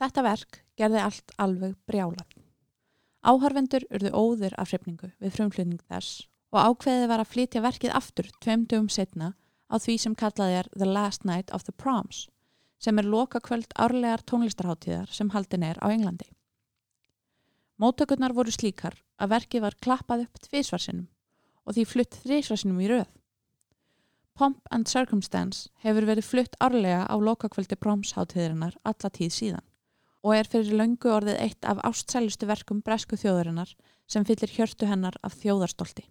Þetta 0.00 0.22
verk 0.24 0.62
gerði 0.80 1.00
allt 1.04 1.32
alveg 1.36 1.74
brjálað. 1.84 2.28
Áharfendur 3.20 3.84
urðu 3.92 4.10
óður 4.16 4.54
af 4.56 4.70
hrifningu 4.72 5.10
við 5.20 5.34
frumflutning 5.34 5.82
þess 5.92 6.22
og 6.54 6.70
ákveðið 6.70 7.10
var 7.10 7.20
að 7.20 7.32
flytja 7.34 7.60
verkið 7.60 7.96
aftur 7.98 8.30
tveimtugum 8.40 8.88
setna 8.88 9.34
á 9.68 9.76
því 9.76 9.98
sem 10.00 10.16
kallað 10.16 10.56
er 10.62 10.70
The 10.72 10.88
Last 10.88 11.28
Night 11.28 11.52
of 11.52 11.68
the 11.68 11.76
Proms 11.76 12.24
sem 12.80 12.96
er 12.96 13.10
lokakvöld 13.12 13.76
árlegar 13.76 14.24
tónlistarháttíðar 14.24 15.12
sem 15.12 15.28
haldin 15.36 15.68
er 15.68 15.76
á 15.84 15.92
Englandi. 15.92 16.30
Móttökurnar 17.76 18.32
voru 18.32 18.52
slíkar 18.56 18.96
að 19.20 19.34
verkið 19.36 19.66
var 19.68 19.76
klappað 19.84 20.24
upp 20.24 20.40
tvísvarsinum 20.48 21.08
og 21.68 21.76
því 21.76 21.84
flutt 21.92 22.22
þrísvarsinum 22.24 22.80
í 22.80 22.88
röð. 22.88 23.08
Pomp 24.32 24.64
and 24.72 24.88
Circumstance 24.88 25.68
hefur 25.84 26.08
verið 26.08 26.24
flutt 26.24 26.56
árlega 26.56 27.04
á 27.04 27.14
lokakvöldi 27.20 27.76
Proms-háttíðarinnar 27.76 28.80
alla 28.80 29.12
tíð 29.12 29.36
síðan 29.36 29.69
og 30.22 30.34
er 30.36 30.48
fyrir 30.50 30.76
löngu 30.76 31.12
orðið 31.14 31.38
eitt 31.40 31.66
af 31.68 31.80
ástsælustu 31.86 32.48
verkum 32.48 32.82
bresku 32.84 33.16
þjóðurinnar 33.20 33.72
sem 34.10 34.26
fyllir 34.28 34.52
hjörtu 34.52 34.88
hennar 34.90 35.16
af 35.24 35.36
þjóðarstolti. 35.40 36.04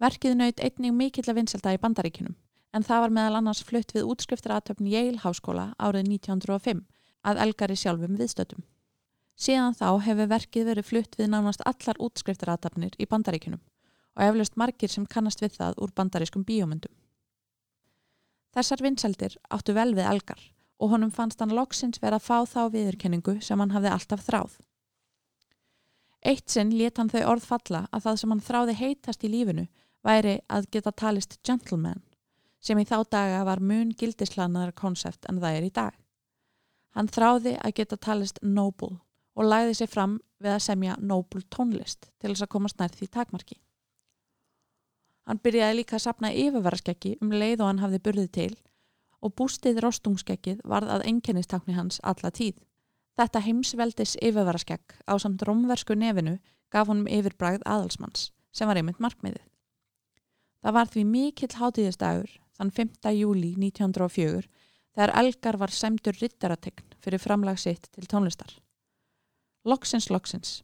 Verkið 0.00 0.36
naut 0.38 0.62
einnig 0.62 0.94
mikill 0.96 1.26
að 1.28 1.40
vinselda 1.40 1.74
í 1.74 1.80
bandaríkinum 1.82 2.36
en 2.76 2.86
það 2.86 3.02
var 3.04 3.14
meðal 3.16 3.40
annars 3.40 3.62
flutt 3.66 3.94
við 3.96 4.06
útskriftratöfn 4.12 4.86
Yale 4.86 5.18
Háskóla 5.24 5.72
árið 5.78 6.12
1905 6.14 6.84
að 7.26 7.40
elgari 7.44 7.76
sjálfum 7.76 8.14
viðstötum. 8.20 8.62
Síðan 9.40 9.74
þá 9.74 9.88
hefur 10.04 10.30
verkið 10.30 10.70
verið 10.70 10.86
flutt 10.86 11.18
við 11.18 11.30
nánast 11.32 11.64
allar 11.66 11.98
útskriftratöfnir 12.06 12.94
í 13.00 13.08
bandaríkinum 13.10 13.60
og 14.16 14.24
eflaust 14.26 14.56
margir 14.60 14.92
sem 14.92 15.06
kannast 15.06 15.42
við 15.42 15.56
það 15.58 15.82
úr 15.82 15.92
bandarískum 15.96 16.46
bíómyndum. 16.46 16.92
Þessar 18.54 18.82
vinseldir 18.84 19.36
áttu 19.50 19.74
vel 19.74 19.92
við 19.94 20.06
elgar 20.10 20.40
og 20.80 20.94
honum 20.94 21.12
fannst 21.12 21.40
hann 21.40 21.54
loksins 21.54 22.00
vera 22.02 22.16
að 22.16 22.26
fá 22.26 22.36
þá 22.48 22.60
viðurkenningu 22.72 23.36
sem 23.44 23.60
hann 23.60 23.74
hafði 23.74 23.92
alltaf 23.92 24.24
þráð. 24.26 24.58
Eitt 26.24 26.52
sinn 26.52 26.72
let 26.76 26.98
hann 27.00 27.12
þau 27.12 27.22
orð 27.34 27.46
falla 27.48 27.86
að 27.92 28.06
það 28.06 28.20
sem 28.20 28.32
hann 28.34 28.44
þráði 28.44 28.76
heitast 28.80 29.24
í 29.24 29.32
lífinu 29.32 29.66
væri 30.04 30.38
að 30.48 30.68
geta 30.72 30.92
talist 30.92 31.38
gentleman 31.44 32.02
sem 32.60 32.78
í 32.80 32.84
þá 32.84 32.98
daga 33.08 33.44
var 33.48 33.60
mun 33.60 33.92
gildislanaðar 33.96 34.74
konsept 34.76 35.28
en 35.28 35.40
það 35.40 35.56
er 35.56 35.68
í 35.68 35.72
dag. 35.76 35.94
Hann 36.96 37.08
þráði 37.08 37.54
að 37.60 37.76
geta 37.78 37.96
talist 37.96 38.40
noble 38.42 38.98
og 39.36 39.48
læði 39.48 39.76
sig 39.78 39.88
fram 39.88 40.18
við 40.40 40.56
að 40.56 40.64
semja 40.66 40.96
noble 41.00 41.42
tónlist 41.52 42.10
til 42.20 42.32
þess 42.32 42.44
að 42.44 42.52
komast 42.56 42.80
nær 42.80 42.92
því 42.92 43.08
takmarki. 43.14 43.60
Hann 45.28 45.40
byrjaði 45.40 45.76
líka 45.78 45.96
að 45.96 46.04
sapna 46.04 46.32
yfirvaraskeggi 46.34 47.16
um 47.22 47.32
leið 47.32 47.62
og 47.62 47.68
hann 47.70 47.82
hafði 47.84 48.02
burðið 48.04 48.30
til 48.36 48.52
og 49.20 49.34
bústið 49.36 49.80
rostungskeggið 49.84 50.62
varð 50.64 50.90
að 50.96 51.06
enkennistakni 51.12 51.76
hans 51.76 52.00
alla 52.02 52.30
tíð. 52.32 52.56
Þetta 53.18 53.42
heimsveldis 53.44 54.16
yfirvaraskegg 54.22 54.96
á 55.04 55.14
samt 55.20 55.42
romversku 55.44 55.96
nefinu 55.98 56.38
gaf 56.72 56.88
honum 56.88 57.08
yfirbragð 57.10 57.66
aðalsmanns 57.66 58.30
sem 58.52 58.68
var 58.68 58.80
einmitt 58.80 59.02
markmiðið. 59.02 59.44
Það 60.60 60.76
var 60.76 60.90
því 60.92 61.04
mikill 61.08 61.52
hátíðistagur 61.56 62.32
þann 62.56 62.72
5. 62.76 63.12
júli 63.16 63.52
1904 63.56 64.48
þegar 64.96 65.14
Elgar 65.22 65.58
var 65.60 65.72
semdur 65.74 66.16
rittarategn 66.20 66.96
fyrir 67.00 67.22
framlag 67.22 67.60
sitt 67.60 67.88
til 67.92 68.08
tónlistar. 68.08 68.52
Loksins, 69.64 70.10
loksins. 70.10 70.60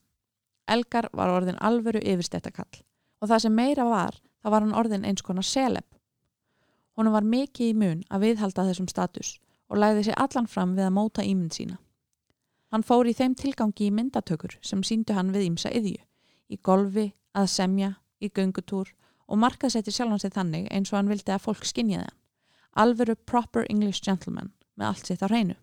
Elgar 0.68 1.08
var 1.12 1.30
orðin 1.32 1.60
alvöru 1.60 2.00
yfirstættakall 2.02 2.82
og 3.22 3.30
það 3.30 3.46
sem 3.46 3.54
meira 3.56 3.86
var, 3.88 4.16
þá 4.42 4.48
var 4.52 4.64
hann 4.64 4.76
orðin 4.76 5.06
eins 5.08 5.24
konar 5.24 5.46
seleb 5.46 5.86
Honum 6.96 7.12
var 7.12 7.26
mikið 7.28 7.72
í 7.72 7.74
mun 7.76 8.04
að 8.08 8.22
viðhalda 8.24 8.64
þessum 8.70 8.88
status 8.88 9.34
og 9.68 9.80
læði 9.82 10.06
sér 10.06 10.20
allan 10.22 10.48
fram 10.48 10.72
við 10.76 10.86
að 10.86 10.94
móta 10.96 11.24
ímynd 11.26 11.52
sína. 11.52 11.76
Hann 12.72 12.84
fór 12.86 13.08
í 13.08 13.14
þeim 13.14 13.34
tilgangi 13.36 13.88
í 13.88 13.94
myndatökur 13.94 14.56
sem 14.64 14.82
síndu 14.82 15.14
hann 15.14 15.32
við 15.34 15.50
ímsa 15.50 15.70
yðju, 15.76 16.00
í 16.50 16.56
golfi, 16.64 17.10
að 17.36 17.50
semja, 17.52 17.90
í 18.20 18.30
göngutúr 18.32 18.94
og 19.26 19.40
markaðsetti 19.42 19.92
sjálfan 19.92 20.22
sig 20.22 20.32
þannig 20.32 20.70
eins 20.72 20.92
og 20.92 20.98
hann 20.98 21.12
vildi 21.12 21.34
að 21.34 21.44
fólk 21.44 21.68
skinniði 21.68 22.06
hann. 22.06 22.16
Alveru 22.76 23.16
proper 23.28 23.68
English 23.72 24.04
gentleman 24.04 24.52
með 24.76 24.88
allt 24.88 25.10
sitt 25.10 25.24
á 25.24 25.28
hreinu. 25.28 25.56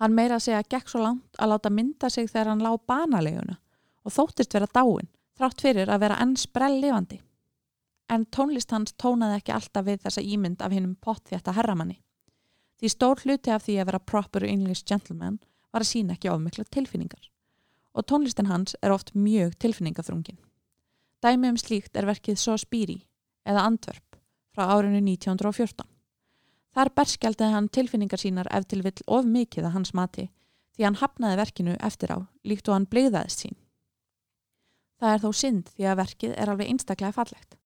Hann 0.00 0.16
meira 0.16 0.36
að 0.36 0.48
segja 0.48 0.64
gekk 0.64 0.90
svo 0.92 1.02
langt 1.04 1.38
að 1.40 1.52
láta 1.52 1.72
mynda 1.72 2.10
sig 2.12 2.28
þegar 2.28 2.52
hann 2.52 2.64
lág 2.64 2.82
banaleguna 2.88 3.60
og 4.04 4.12
þóttist 4.12 4.52
vera 4.52 4.68
dáin, 4.68 5.08
þrátt 5.36 5.64
fyrir 5.64 5.92
að 5.92 6.02
vera 6.04 6.18
enn 6.24 6.36
sprell 6.40 6.76
lifandi 6.80 7.20
en 8.12 8.26
tónlist 8.30 8.70
hans 8.70 8.94
tónaði 9.00 9.40
ekki 9.40 9.54
alltaf 9.54 9.86
við 9.86 10.02
þessa 10.04 10.22
ímynd 10.22 10.62
af 10.62 10.74
hinnum 10.74 10.96
pottþjætta 11.02 11.54
herramanni. 11.56 11.98
Því 12.78 12.90
stór 12.92 13.22
hluti 13.24 13.52
af 13.52 13.64
því 13.64 13.78
að 13.80 13.88
vera 13.90 14.02
proper 14.12 14.44
English 14.44 14.84
gentleman 14.86 15.38
var 15.72 15.82
að 15.82 15.90
sína 15.90 16.16
ekki 16.16 16.30
ofmikla 16.30 16.66
tilfinningar. 16.70 17.30
Og 17.96 18.04
tónlistin 18.04 18.50
hans 18.50 18.76
er 18.82 18.92
oft 18.92 19.14
mjög 19.14 19.56
tilfinningaþrungin. 19.64 20.38
Dæmi 21.24 21.48
um 21.48 21.58
slíkt 21.58 21.96
er 21.96 22.06
verkið 22.06 22.38
So 22.38 22.56
Spiri 22.60 23.00
eða 23.48 23.64
Antwerp 23.64 24.18
frá 24.54 24.68
árinu 24.76 25.00
1914. 25.00 25.86
Þar 26.76 26.92
berskjaldi 26.92 27.52
hann 27.52 27.70
tilfinningar 27.72 28.20
sínar 28.20 28.50
ef 28.52 28.66
til 28.68 28.82
vill 28.84 29.00
of 29.06 29.24
mikið 29.24 29.70
að 29.70 29.76
hans 29.78 29.94
mati 29.96 30.26
því 30.76 30.84
hann 30.84 30.98
hafnaði 31.00 31.38
verkinu 31.40 31.76
eftir 31.80 32.12
á 32.12 32.18
líkt 32.44 32.68
og 32.68 32.76
hann 32.76 32.88
bleiðaðist 32.92 33.46
sín. 33.46 33.56
Það 35.00 35.14
er 35.14 35.22
þó 35.24 35.30
synd 35.40 35.70
því 35.72 35.88
að 35.88 36.00
verkið 36.02 36.34
er 36.36 36.52
alveg 36.52 36.72
einstaklega 36.72 37.16
fallegt. 37.16 37.56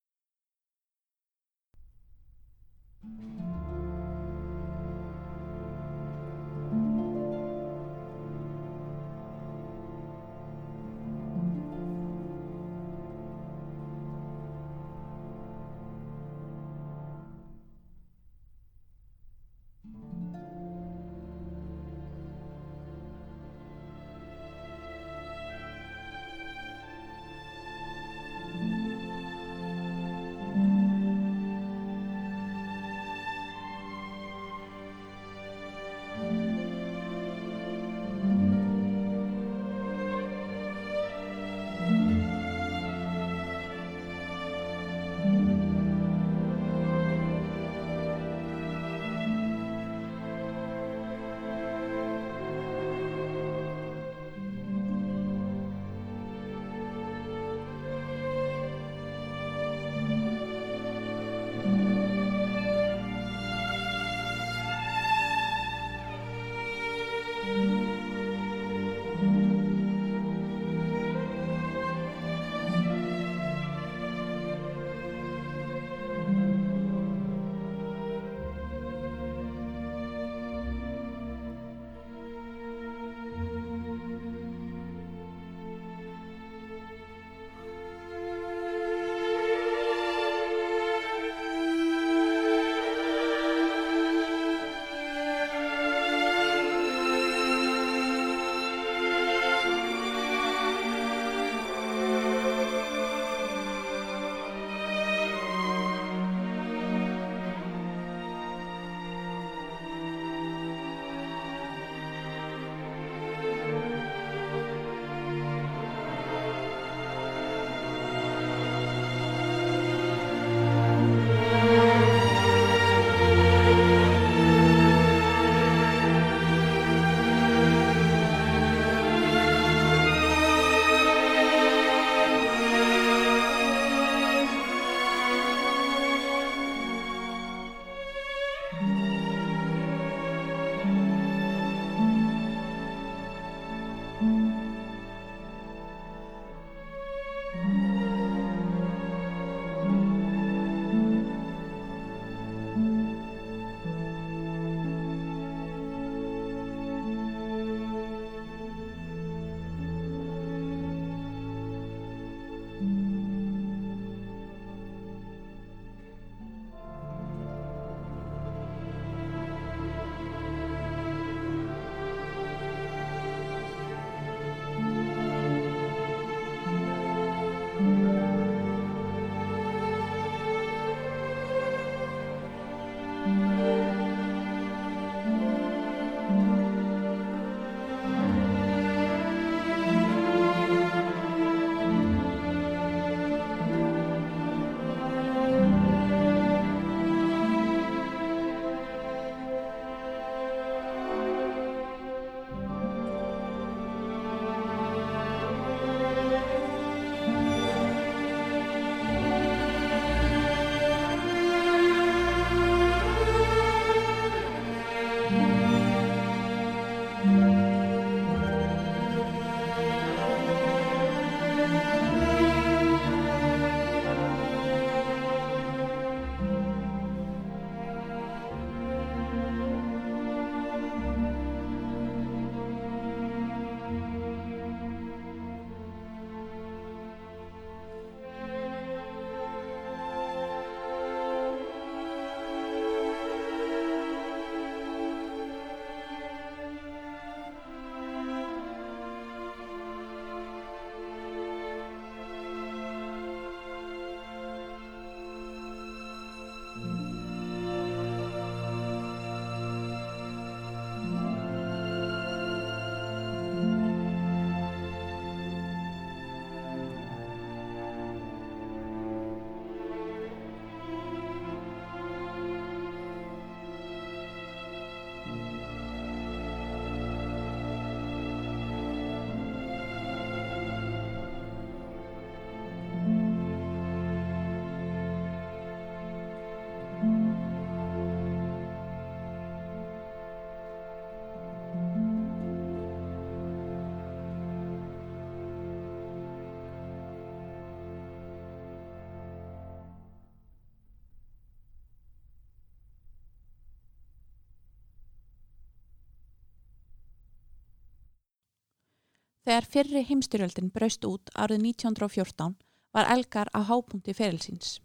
Þegar 309.51 309.67
fyrri 309.67 310.01
heimstyrjöldin 310.07 310.69
braust 310.71 311.03
út 311.09 311.31
árið 311.35 311.65
1914 311.73 312.53
var 312.95 313.09
Elgar 313.11 313.49
á 313.51 313.67
hápunkti 313.67 314.13
ferilsins. 314.15 314.77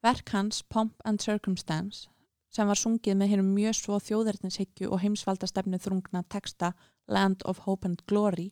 Verk 0.00 0.30
hans 0.32 0.62
Pomp 0.62 0.94
and 1.04 1.20
Circumstance 1.20 2.08
sem 2.48 2.64
var 2.64 2.80
sungið 2.80 3.18
með 3.20 3.28
hennum 3.34 3.50
mjög 3.52 3.74
svo 3.76 3.98
þjóðverðninshyggju 4.00 4.88
og 4.88 5.02
heimsvaldastefnu 5.02 5.76
þrungna 5.84 6.22
texta 6.32 6.70
Land 7.12 7.44
of 7.44 7.60
Hope 7.66 7.84
and 7.90 8.00
Glory 8.08 8.46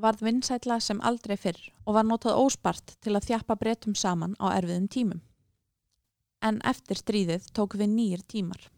varð 0.00 0.24
vinsætla 0.24 0.78
sem 0.80 1.04
aldrei 1.04 1.36
fyrr 1.36 1.60
og 1.84 1.98
var 1.98 2.08
notað 2.08 2.40
óspart 2.40 2.96
til 3.04 3.12
að 3.12 3.28
þjappa 3.28 3.58
breytum 3.60 3.92
saman 3.92 4.38
á 4.40 4.56
erfiðum 4.56 4.88
tímum. 4.88 5.20
En 6.40 6.62
eftir 6.64 6.96
stríðið 6.96 7.52
tók 7.52 7.76
við 7.76 7.92
nýjir 7.92 8.24
tímar. 8.24 8.70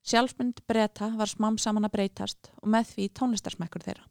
Sjálfsmynd 0.00 0.64
breyta 0.64 1.12
var 1.20 1.28
smám 1.28 1.60
saman 1.60 1.84
að 1.90 1.98
breytast 1.98 2.54
og 2.62 2.72
með 2.72 2.94
því 2.94 3.10
tónlistarsmekkur 3.20 3.84
þeirra. 3.84 4.08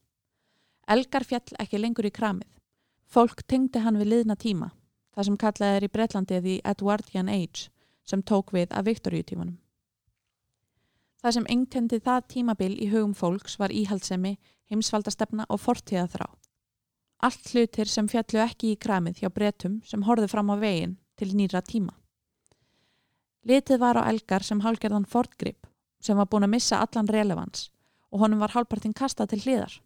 Elgar 0.91 1.23
fjall 1.23 1.55
ekki 1.63 1.79
lengur 1.79 2.07
í 2.09 2.11
kramið. 2.11 2.49
Fólk 3.07 3.45
tengdi 3.47 3.79
hann 3.79 3.99
við 3.99 4.09
liðna 4.11 4.35
tíma, 4.35 4.71
það 5.15 5.27
sem 5.27 5.37
kallað 5.39 5.75
er 5.77 5.85
í 5.87 5.89
Breitlandi 5.91 6.39
því 6.43 6.55
Edwardian 6.67 7.29
Age, 7.31 7.69
sem 8.03 8.23
tók 8.23 8.51
við 8.51 8.73
af 8.75 8.87
Viktoríutímanum. 8.89 9.57
Það 11.21 11.35
sem 11.37 11.47
engtendi 11.53 11.99
það 12.01 12.27
tímabil 12.33 12.73
í 12.75 12.89
hugum 12.91 13.13
fólks 13.15 13.55
var 13.61 13.71
íhaldsemi, 13.71 14.33
heimsvaldastefna 14.71 15.45
og 15.47 15.61
fortíðaþrá. 15.61 16.27
Allt 17.21 17.51
hlutir 17.53 17.87
sem 17.87 18.07
fjallu 18.09 18.41
ekki 18.41 18.71
í 18.73 18.79
kramið 18.81 19.21
hjá 19.21 19.29
bretum 19.29 19.77
sem 19.85 20.03
horfið 20.07 20.31
fram 20.33 20.49
á 20.49 20.55
veginn 20.57 20.97
til 21.15 21.29
nýra 21.37 21.61
tíma. 21.61 21.93
Litið 23.47 23.79
var 23.79 23.99
á 24.01 24.09
elgar 24.09 24.43
sem 24.43 24.63
hálgerðan 24.65 25.05
fortgrip 25.05 25.69
sem 26.01 26.17
var 26.17 26.27
búin 26.27 26.47
að 26.47 26.55
missa 26.55 26.81
allan 26.81 27.07
relevans 27.07 27.69
og 28.09 28.25
honum 28.25 28.41
var 28.41 28.55
hálpartinn 28.55 28.97
kastað 28.97 29.35
til 29.35 29.41
hliðar. 29.45 29.77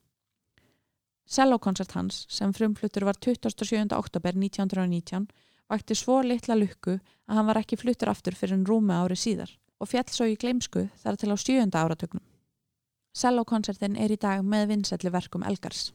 Sellókoncert 1.25 1.95
hans 1.97 2.25
sem 2.29 2.53
frumfluttur 2.53 3.05
var 3.07 3.17
27. 3.17 3.93
oktober 3.97 4.37
1919 4.37 5.27
vakti 5.69 5.97
svo 5.97 6.19
litla 6.21 6.55
lukku 6.55 6.99
að 6.99 7.35
hann 7.39 7.49
var 7.49 7.61
ekki 7.61 7.79
fluttur 7.81 8.11
aftur 8.13 8.37
fyrir 8.37 8.59
en 8.59 8.65
rúmi 8.69 8.93
ári 8.93 9.17
síðar 9.17 9.55
og 9.81 9.89
fjall 9.89 10.09
svo 10.13 10.29
í 10.29 10.37
gleimsku 10.37 10.85
þar 11.01 11.17
til 11.17 11.33
á 11.33 11.37
sjönda 11.41 11.81
áratögnum. 11.81 12.23
Sellókonsertin 13.15 13.97
er 13.97 14.11
í 14.11 14.19
dag 14.21 14.43
með 14.43 14.69
vinselli 14.73 15.11
verkum 15.11 15.45
Elgars. 15.47 15.89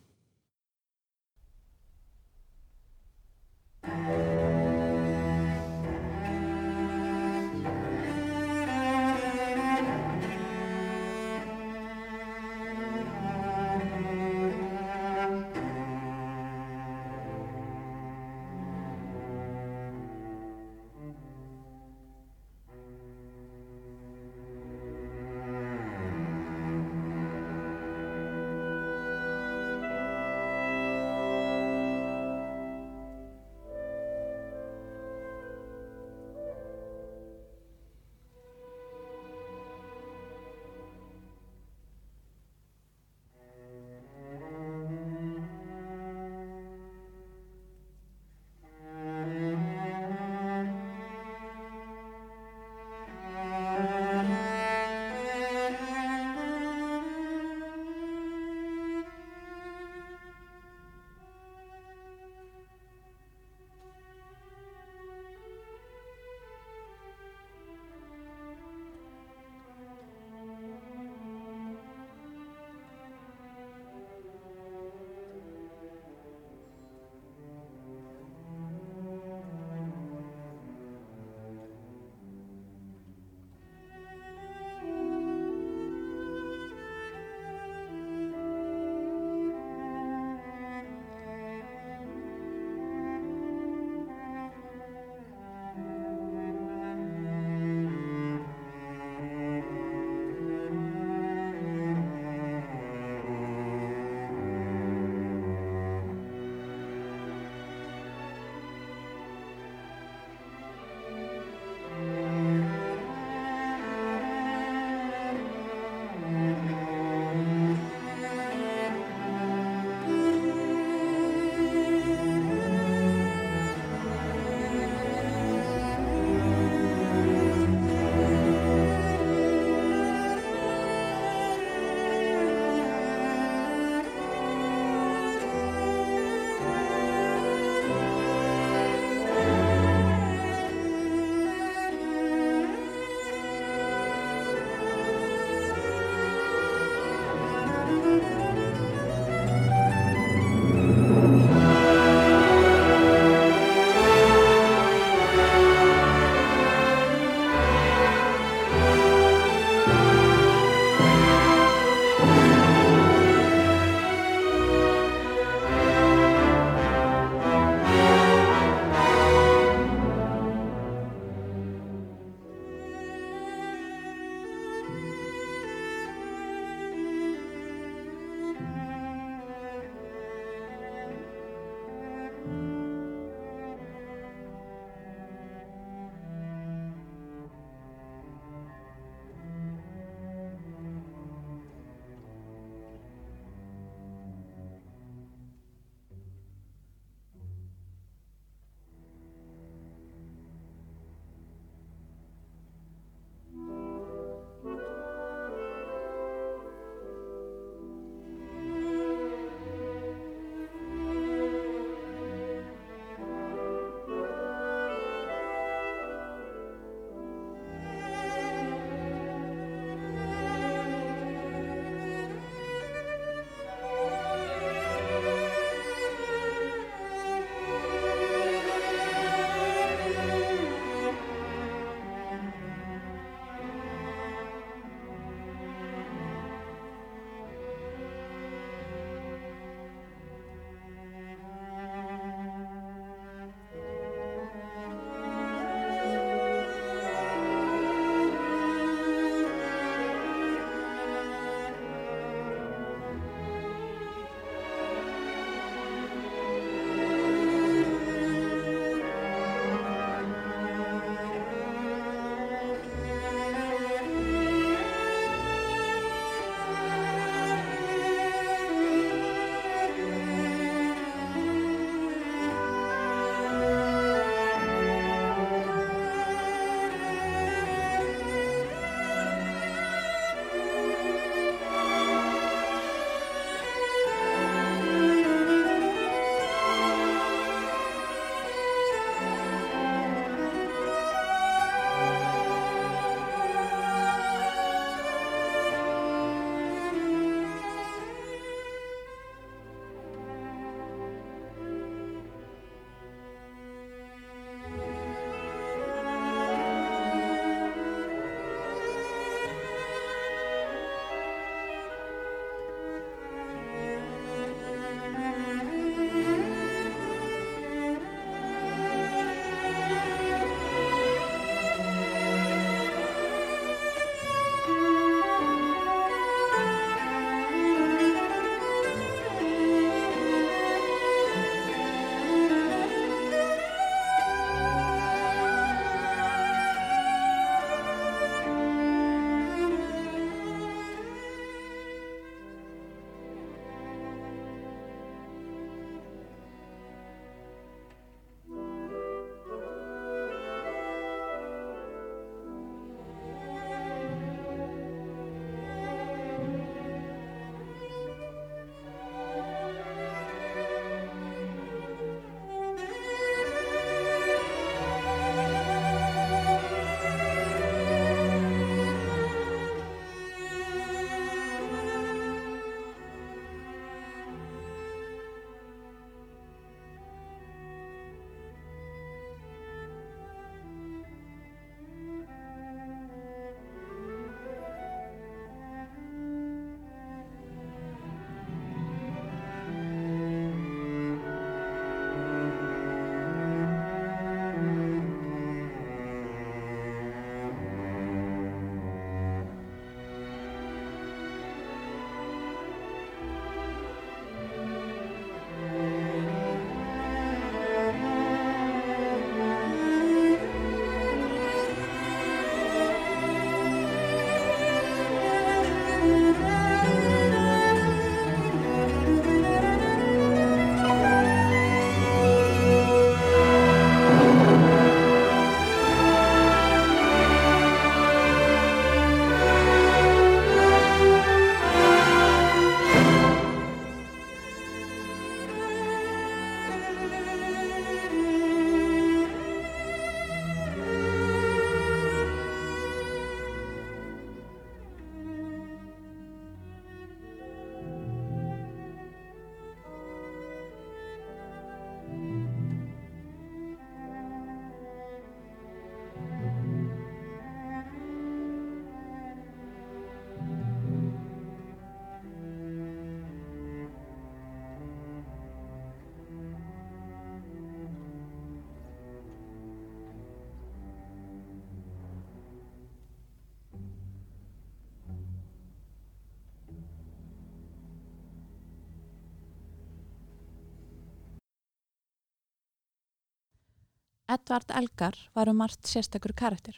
Edvard 484.31 484.71
Elgar 484.71 485.17
var 485.35 485.49
um 485.49 485.57
margt 485.57 485.89
sérstakur 485.91 486.33
karakter. 486.33 486.77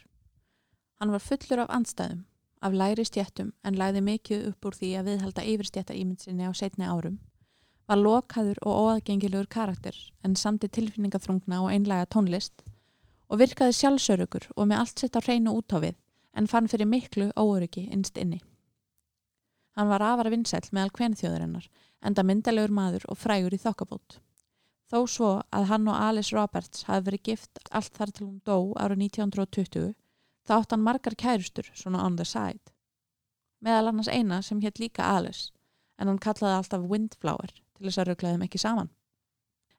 Hann 0.99 1.11
var 1.11 1.21
fullur 1.21 1.59
af 1.61 1.69
andstæðum, 1.75 2.23
af 2.65 2.73
læri 2.73 3.05
stjættum 3.05 3.51
en 3.63 3.77
læði 3.77 4.01
mikið 4.01 4.47
upp 4.49 4.65
úr 4.65 4.77
því 4.79 4.89
að 4.97 5.09
viðhalda 5.09 5.43
yfirstjætta 5.51 5.97
ímyndsinni 5.99 6.47
á 6.49 6.51
setni 6.57 6.87
árum, 6.89 7.19
var 7.85 8.01
lokhaður 8.01 8.63
og 8.65 8.79
óaðgengilegur 8.79 9.51
karakter 9.53 9.99
en 10.25 10.35
samti 10.35 10.71
tilfinningaþrungna 10.79 11.61
og 11.61 11.69
einlega 11.75 12.09
tónlist 12.09 12.65
og 13.29 13.43
virkaði 13.43 13.77
sjálfsörugur 13.83 14.49
og 14.55 14.71
með 14.71 14.79
allt 14.79 15.05
sett 15.05 15.19
á 15.19 15.21
hreinu 15.21 15.53
út 15.53 15.77
á 15.77 15.83
við 15.85 15.99
en 16.33 16.49
fann 16.49 16.71
fyrir 16.71 16.89
miklu 16.89 17.29
óöryggi 17.37 17.85
innst 17.93 18.17
inni. 18.17 18.41
Hann 19.77 19.93
var 19.93 20.01
afara 20.01 20.33
vinsæl 20.33 20.65
meðal 20.71 20.97
kvenþjóðurinnar 20.97 21.69
enda 22.01 22.25
myndalegur 22.25 22.73
maður 22.73 23.05
og 23.13 23.21
frægur 23.21 23.53
í 23.53 23.61
þokkabót. 23.61 24.23
Þó 24.93 25.07
svo 25.09 25.27
að 25.49 25.63
hann 25.71 25.87
og 25.89 25.95
Alice 25.97 26.35
Roberts 26.35 26.83
hafi 26.85 27.07
verið 27.07 27.21
gift 27.31 27.59
allt 27.73 27.95
þar 27.97 28.11
til 28.13 28.25
hún 28.27 28.41
dó 28.45 28.57
árið 28.77 28.99
1920 29.07 29.87
þá 30.45 30.51
átt 30.59 30.75
hann 30.75 30.85
margar 30.85 31.15
kærustur 31.17 31.71
svona 31.73 32.03
on 32.05 32.19
the 32.19 32.27
side. 32.29 32.61
Meðal 33.65 33.89
annars 33.89 34.11
eina 34.13 34.43
sem 34.45 34.61
hétt 34.61 34.77
líka 34.77 35.07
Alice 35.15 35.49
en 35.97 36.11
hann 36.11 36.21
kallaði 36.21 36.59
alltaf 36.59 36.85
Windflower 36.91 37.55
til 37.55 37.87
þess 37.87 38.03
að 38.03 38.11
rugglaðum 38.11 38.45
ekki 38.45 38.61
saman. 38.61 38.93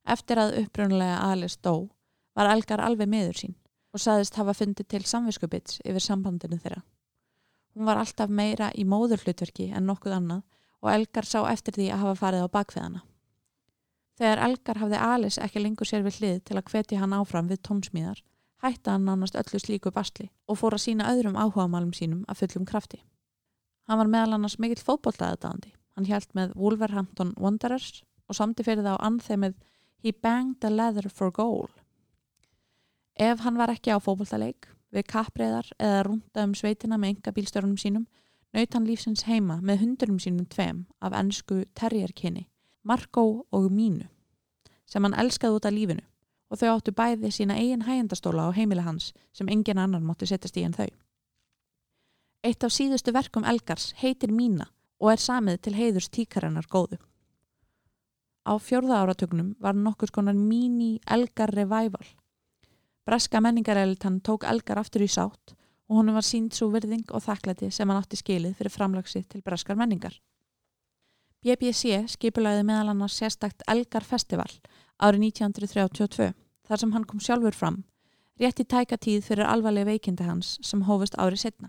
Eftir 0.02 0.42
að 0.42 0.56
upprjónulega 0.64 1.22
Alice 1.30 1.62
dó 1.62 1.92
var 2.34 2.50
Elgar 2.50 2.82
alveg 2.82 3.14
miður 3.14 3.38
sín 3.44 3.56
og 3.94 4.02
saðist 4.02 4.34
hafa 4.34 4.58
fundið 4.58 4.90
til 4.96 5.04
samviskubits 5.06 5.78
yfir 5.86 6.02
sambandinu 6.02 6.58
þeirra. 6.58 6.82
Hún 7.78 7.86
var 7.86 8.02
alltaf 8.02 8.26
meira 8.26 8.74
í 8.74 8.82
móðurhlutverki 8.82 9.70
en 9.70 9.86
nokkuð 9.86 10.18
annað 10.18 10.46
og 10.82 10.94
Elgar 10.98 11.30
sá 11.30 11.44
eftir 11.54 11.78
því 11.78 11.92
að 11.92 12.02
hafa 12.02 12.22
farið 12.26 12.50
á 12.50 12.54
bakveðana. 12.58 13.06
Þegar 14.14 14.40
Elgar 14.46 14.78
hafði 14.78 14.98
Alice 15.02 15.42
ekki 15.42 15.60
lengur 15.62 15.88
sér 15.90 16.04
við 16.04 16.20
hlið 16.20 16.36
til 16.46 16.56
að 16.58 16.68
hvetja 16.70 17.00
hann 17.00 17.14
áfram 17.16 17.48
við 17.50 17.64
tónsmíðar, 17.66 18.20
hætta 18.62 18.94
hann 18.94 19.08
nánast 19.08 19.34
öllu 19.40 19.58
slíku 19.58 19.90
bastli 19.94 20.28
og 20.46 20.60
fór 20.60 20.76
að 20.76 20.84
sína 20.84 21.08
öðrum 21.10 21.34
áhugamálum 21.34 21.90
sínum 21.96 22.22
að 22.30 22.44
fullum 22.44 22.68
krafti. 22.68 23.00
Hann 23.90 23.98
var 23.98 24.10
meðal 24.12 24.38
annars 24.38 24.56
mikill 24.62 24.84
fótbolltaðadandi. 24.86 25.74
Hann 25.98 26.06
hjælt 26.06 26.30
með 26.38 26.54
Wolverhampton 26.54 27.34
Wanderers 27.36 28.04
og 28.30 28.38
samti 28.38 28.62
fyrir 28.66 28.86
það 28.86 29.02
á 29.02 29.06
anþemið 29.10 29.58
He 30.04 30.12
banged 30.12 30.60
the 30.60 30.70
leather 30.70 31.10
for 31.10 31.32
goal. 31.32 31.68
Ef 33.18 33.42
hann 33.42 33.58
var 33.58 33.72
ekki 33.74 33.90
á 33.90 33.98
fótbolltaleik, 33.98 34.68
við 34.94 35.08
kappreiðar 35.10 35.74
eða 35.78 36.02
rúnda 36.06 36.46
um 36.46 36.54
sveitina 36.54 36.98
með 37.00 37.16
enga 37.16 37.34
bílstörunum 37.34 37.78
sínum, 37.80 38.06
naut 38.54 38.74
hann 38.74 38.86
lífsins 38.86 39.26
heima 39.26 39.58
með 39.62 39.82
hundurum 39.82 40.20
sínum 40.22 40.46
tveim 40.46 40.84
af 41.02 41.16
ennsku 41.18 41.64
terrierkinni 41.74 42.46
Marko 42.85 43.47
og 43.51 43.70
Mínu 43.72 44.05
sem 44.85 45.05
hann 45.07 45.16
elskaði 45.16 45.57
út 45.57 45.66
af 45.68 45.72
lífinu 45.72 46.05
og 46.53 46.61
þau 46.61 46.74
áttu 46.74 46.93
bæði 46.93 47.30
sína 47.32 47.57
eigin 47.57 47.87
hægjandastóla 47.87 48.45
á 48.47 48.51
heimili 48.53 48.85
hans 48.85 49.12
sem 49.32 49.49
engin 49.49 49.80
annan 49.80 50.05
mótti 50.05 50.28
setjast 50.28 50.59
í 50.61 50.64
en 50.66 50.76
þau. 50.76 50.91
Eitt 52.45 52.64
af 52.64 52.74
síðustu 52.76 53.14
verkum 53.16 53.47
Elgars 53.49 53.95
heitir 54.03 54.30
Mína 54.30 54.68
og 55.01 55.14
er 55.14 55.22
samið 55.22 55.62
til 55.64 55.74
heiðurs 55.78 56.11
tíkarinnar 56.12 56.68
góðu. 56.68 57.01
Á 58.45 58.53
fjörða 58.61 59.01
áratögnum 59.01 59.55
var 59.64 59.72
nokkur 59.74 60.12
skonar 60.12 60.37
Míni 60.37 60.99
Elgar 61.09 61.55
Revival. 61.57 62.05
Breska 63.09 63.41
menningareltan 63.41 64.20
tók 64.20 64.45
Elgar 64.45 64.78
aftur 64.85 65.03
í 65.03 65.09
sátt 65.09 65.57
og 65.89 65.97
honum 65.97 66.20
var 66.20 66.28
sínt 66.28 66.53
svo 66.53 66.68
virðing 66.68 67.09
og 67.16 67.24
þakklæti 67.24 67.72
sem 67.72 67.89
hann 67.89 68.05
átti 68.05 68.20
skilið 68.20 68.61
fyrir 68.61 68.76
framlagsi 68.76 69.24
til 69.24 69.41
breskar 69.41 69.80
menningar. 69.80 70.20
BBC 71.45 71.99
skipulaði 72.09 72.62
meðal 72.64 72.95
annars 72.95 73.18
sérstakt 73.20 73.64
Elgar 73.68 74.05
Festival 74.07 74.49
árið 74.97 75.26
1932 75.28 76.30
þar 76.64 76.80
sem 76.80 76.95
hann 76.95 77.05
kom 77.05 77.20
sjálfur 77.20 77.53
fram, 77.53 77.82
rétt 78.40 78.62
í 78.62 78.64
tæka 78.64 78.97
tíð 78.97 79.26
fyrir 79.26 79.51
alvarlega 79.51 79.90
veikindi 79.92 80.24
hans 80.24 80.55
sem 80.64 80.86
hófust 80.88 81.18
árið 81.20 81.42
setna. 81.42 81.68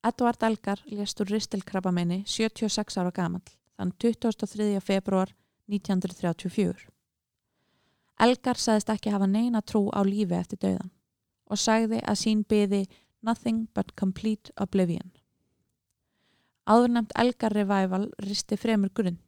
Edvard 0.00 0.40
Elgar 0.48 0.80
lést 0.88 1.20
úr 1.20 1.28
ristilkrabamenni 1.28 2.22
76 2.24 2.96
ára 2.96 3.12
gamal 3.12 3.44
þann 3.76 3.92
23. 4.00 4.80
februar 4.80 5.34
1934. 5.68 6.88
Elgar 8.20 8.56
sagðist 8.56 8.96
ekki 8.96 9.12
hafa 9.12 9.28
neina 9.28 9.60
trú 9.60 9.90
á 9.92 10.00
lífi 10.08 10.38
eftir 10.40 10.64
döðan 10.64 10.92
og 11.52 11.60
sagði 11.60 12.00
að 12.00 12.20
sín 12.24 12.44
byði 12.48 12.86
Nothing 13.20 13.66
but 13.76 13.92
complete 14.00 14.48
oblivion. 14.56 15.12
Áðurnemt 16.70 17.10
Elgar 17.18 17.50
Revival 17.56 18.04
risti 18.22 18.54
fremur 18.54 18.92
grund 18.94 19.18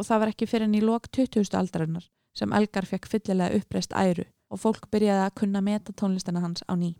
og 0.00 0.06
það 0.08 0.20
var 0.22 0.30
ekki 0.32 0.46
fyrir 0.48 0.64
enn 0.64 0.78
í 0.78 0.80
lok 0.80 1.10
20. 1.12 1.50
aldarinnar 1.58 2.06
sem 2.32 2.54
Elgar 2.56 2.86
fekk 2.88 3.08
fyllilega 3.10 3.58
uppreist 3.60 3.92
æru 3.92 4.24
og 4.48 4.62
fólk 4.62 4.86
byrjaði 4.94 5.26
að 5.26 5.34
kunna 5.42 5.60
meta 5.60 5.92
tónlistana 5.92 6.40
hans 6.40 6.64
á 6.64 6.72
ný. 6.80 6.94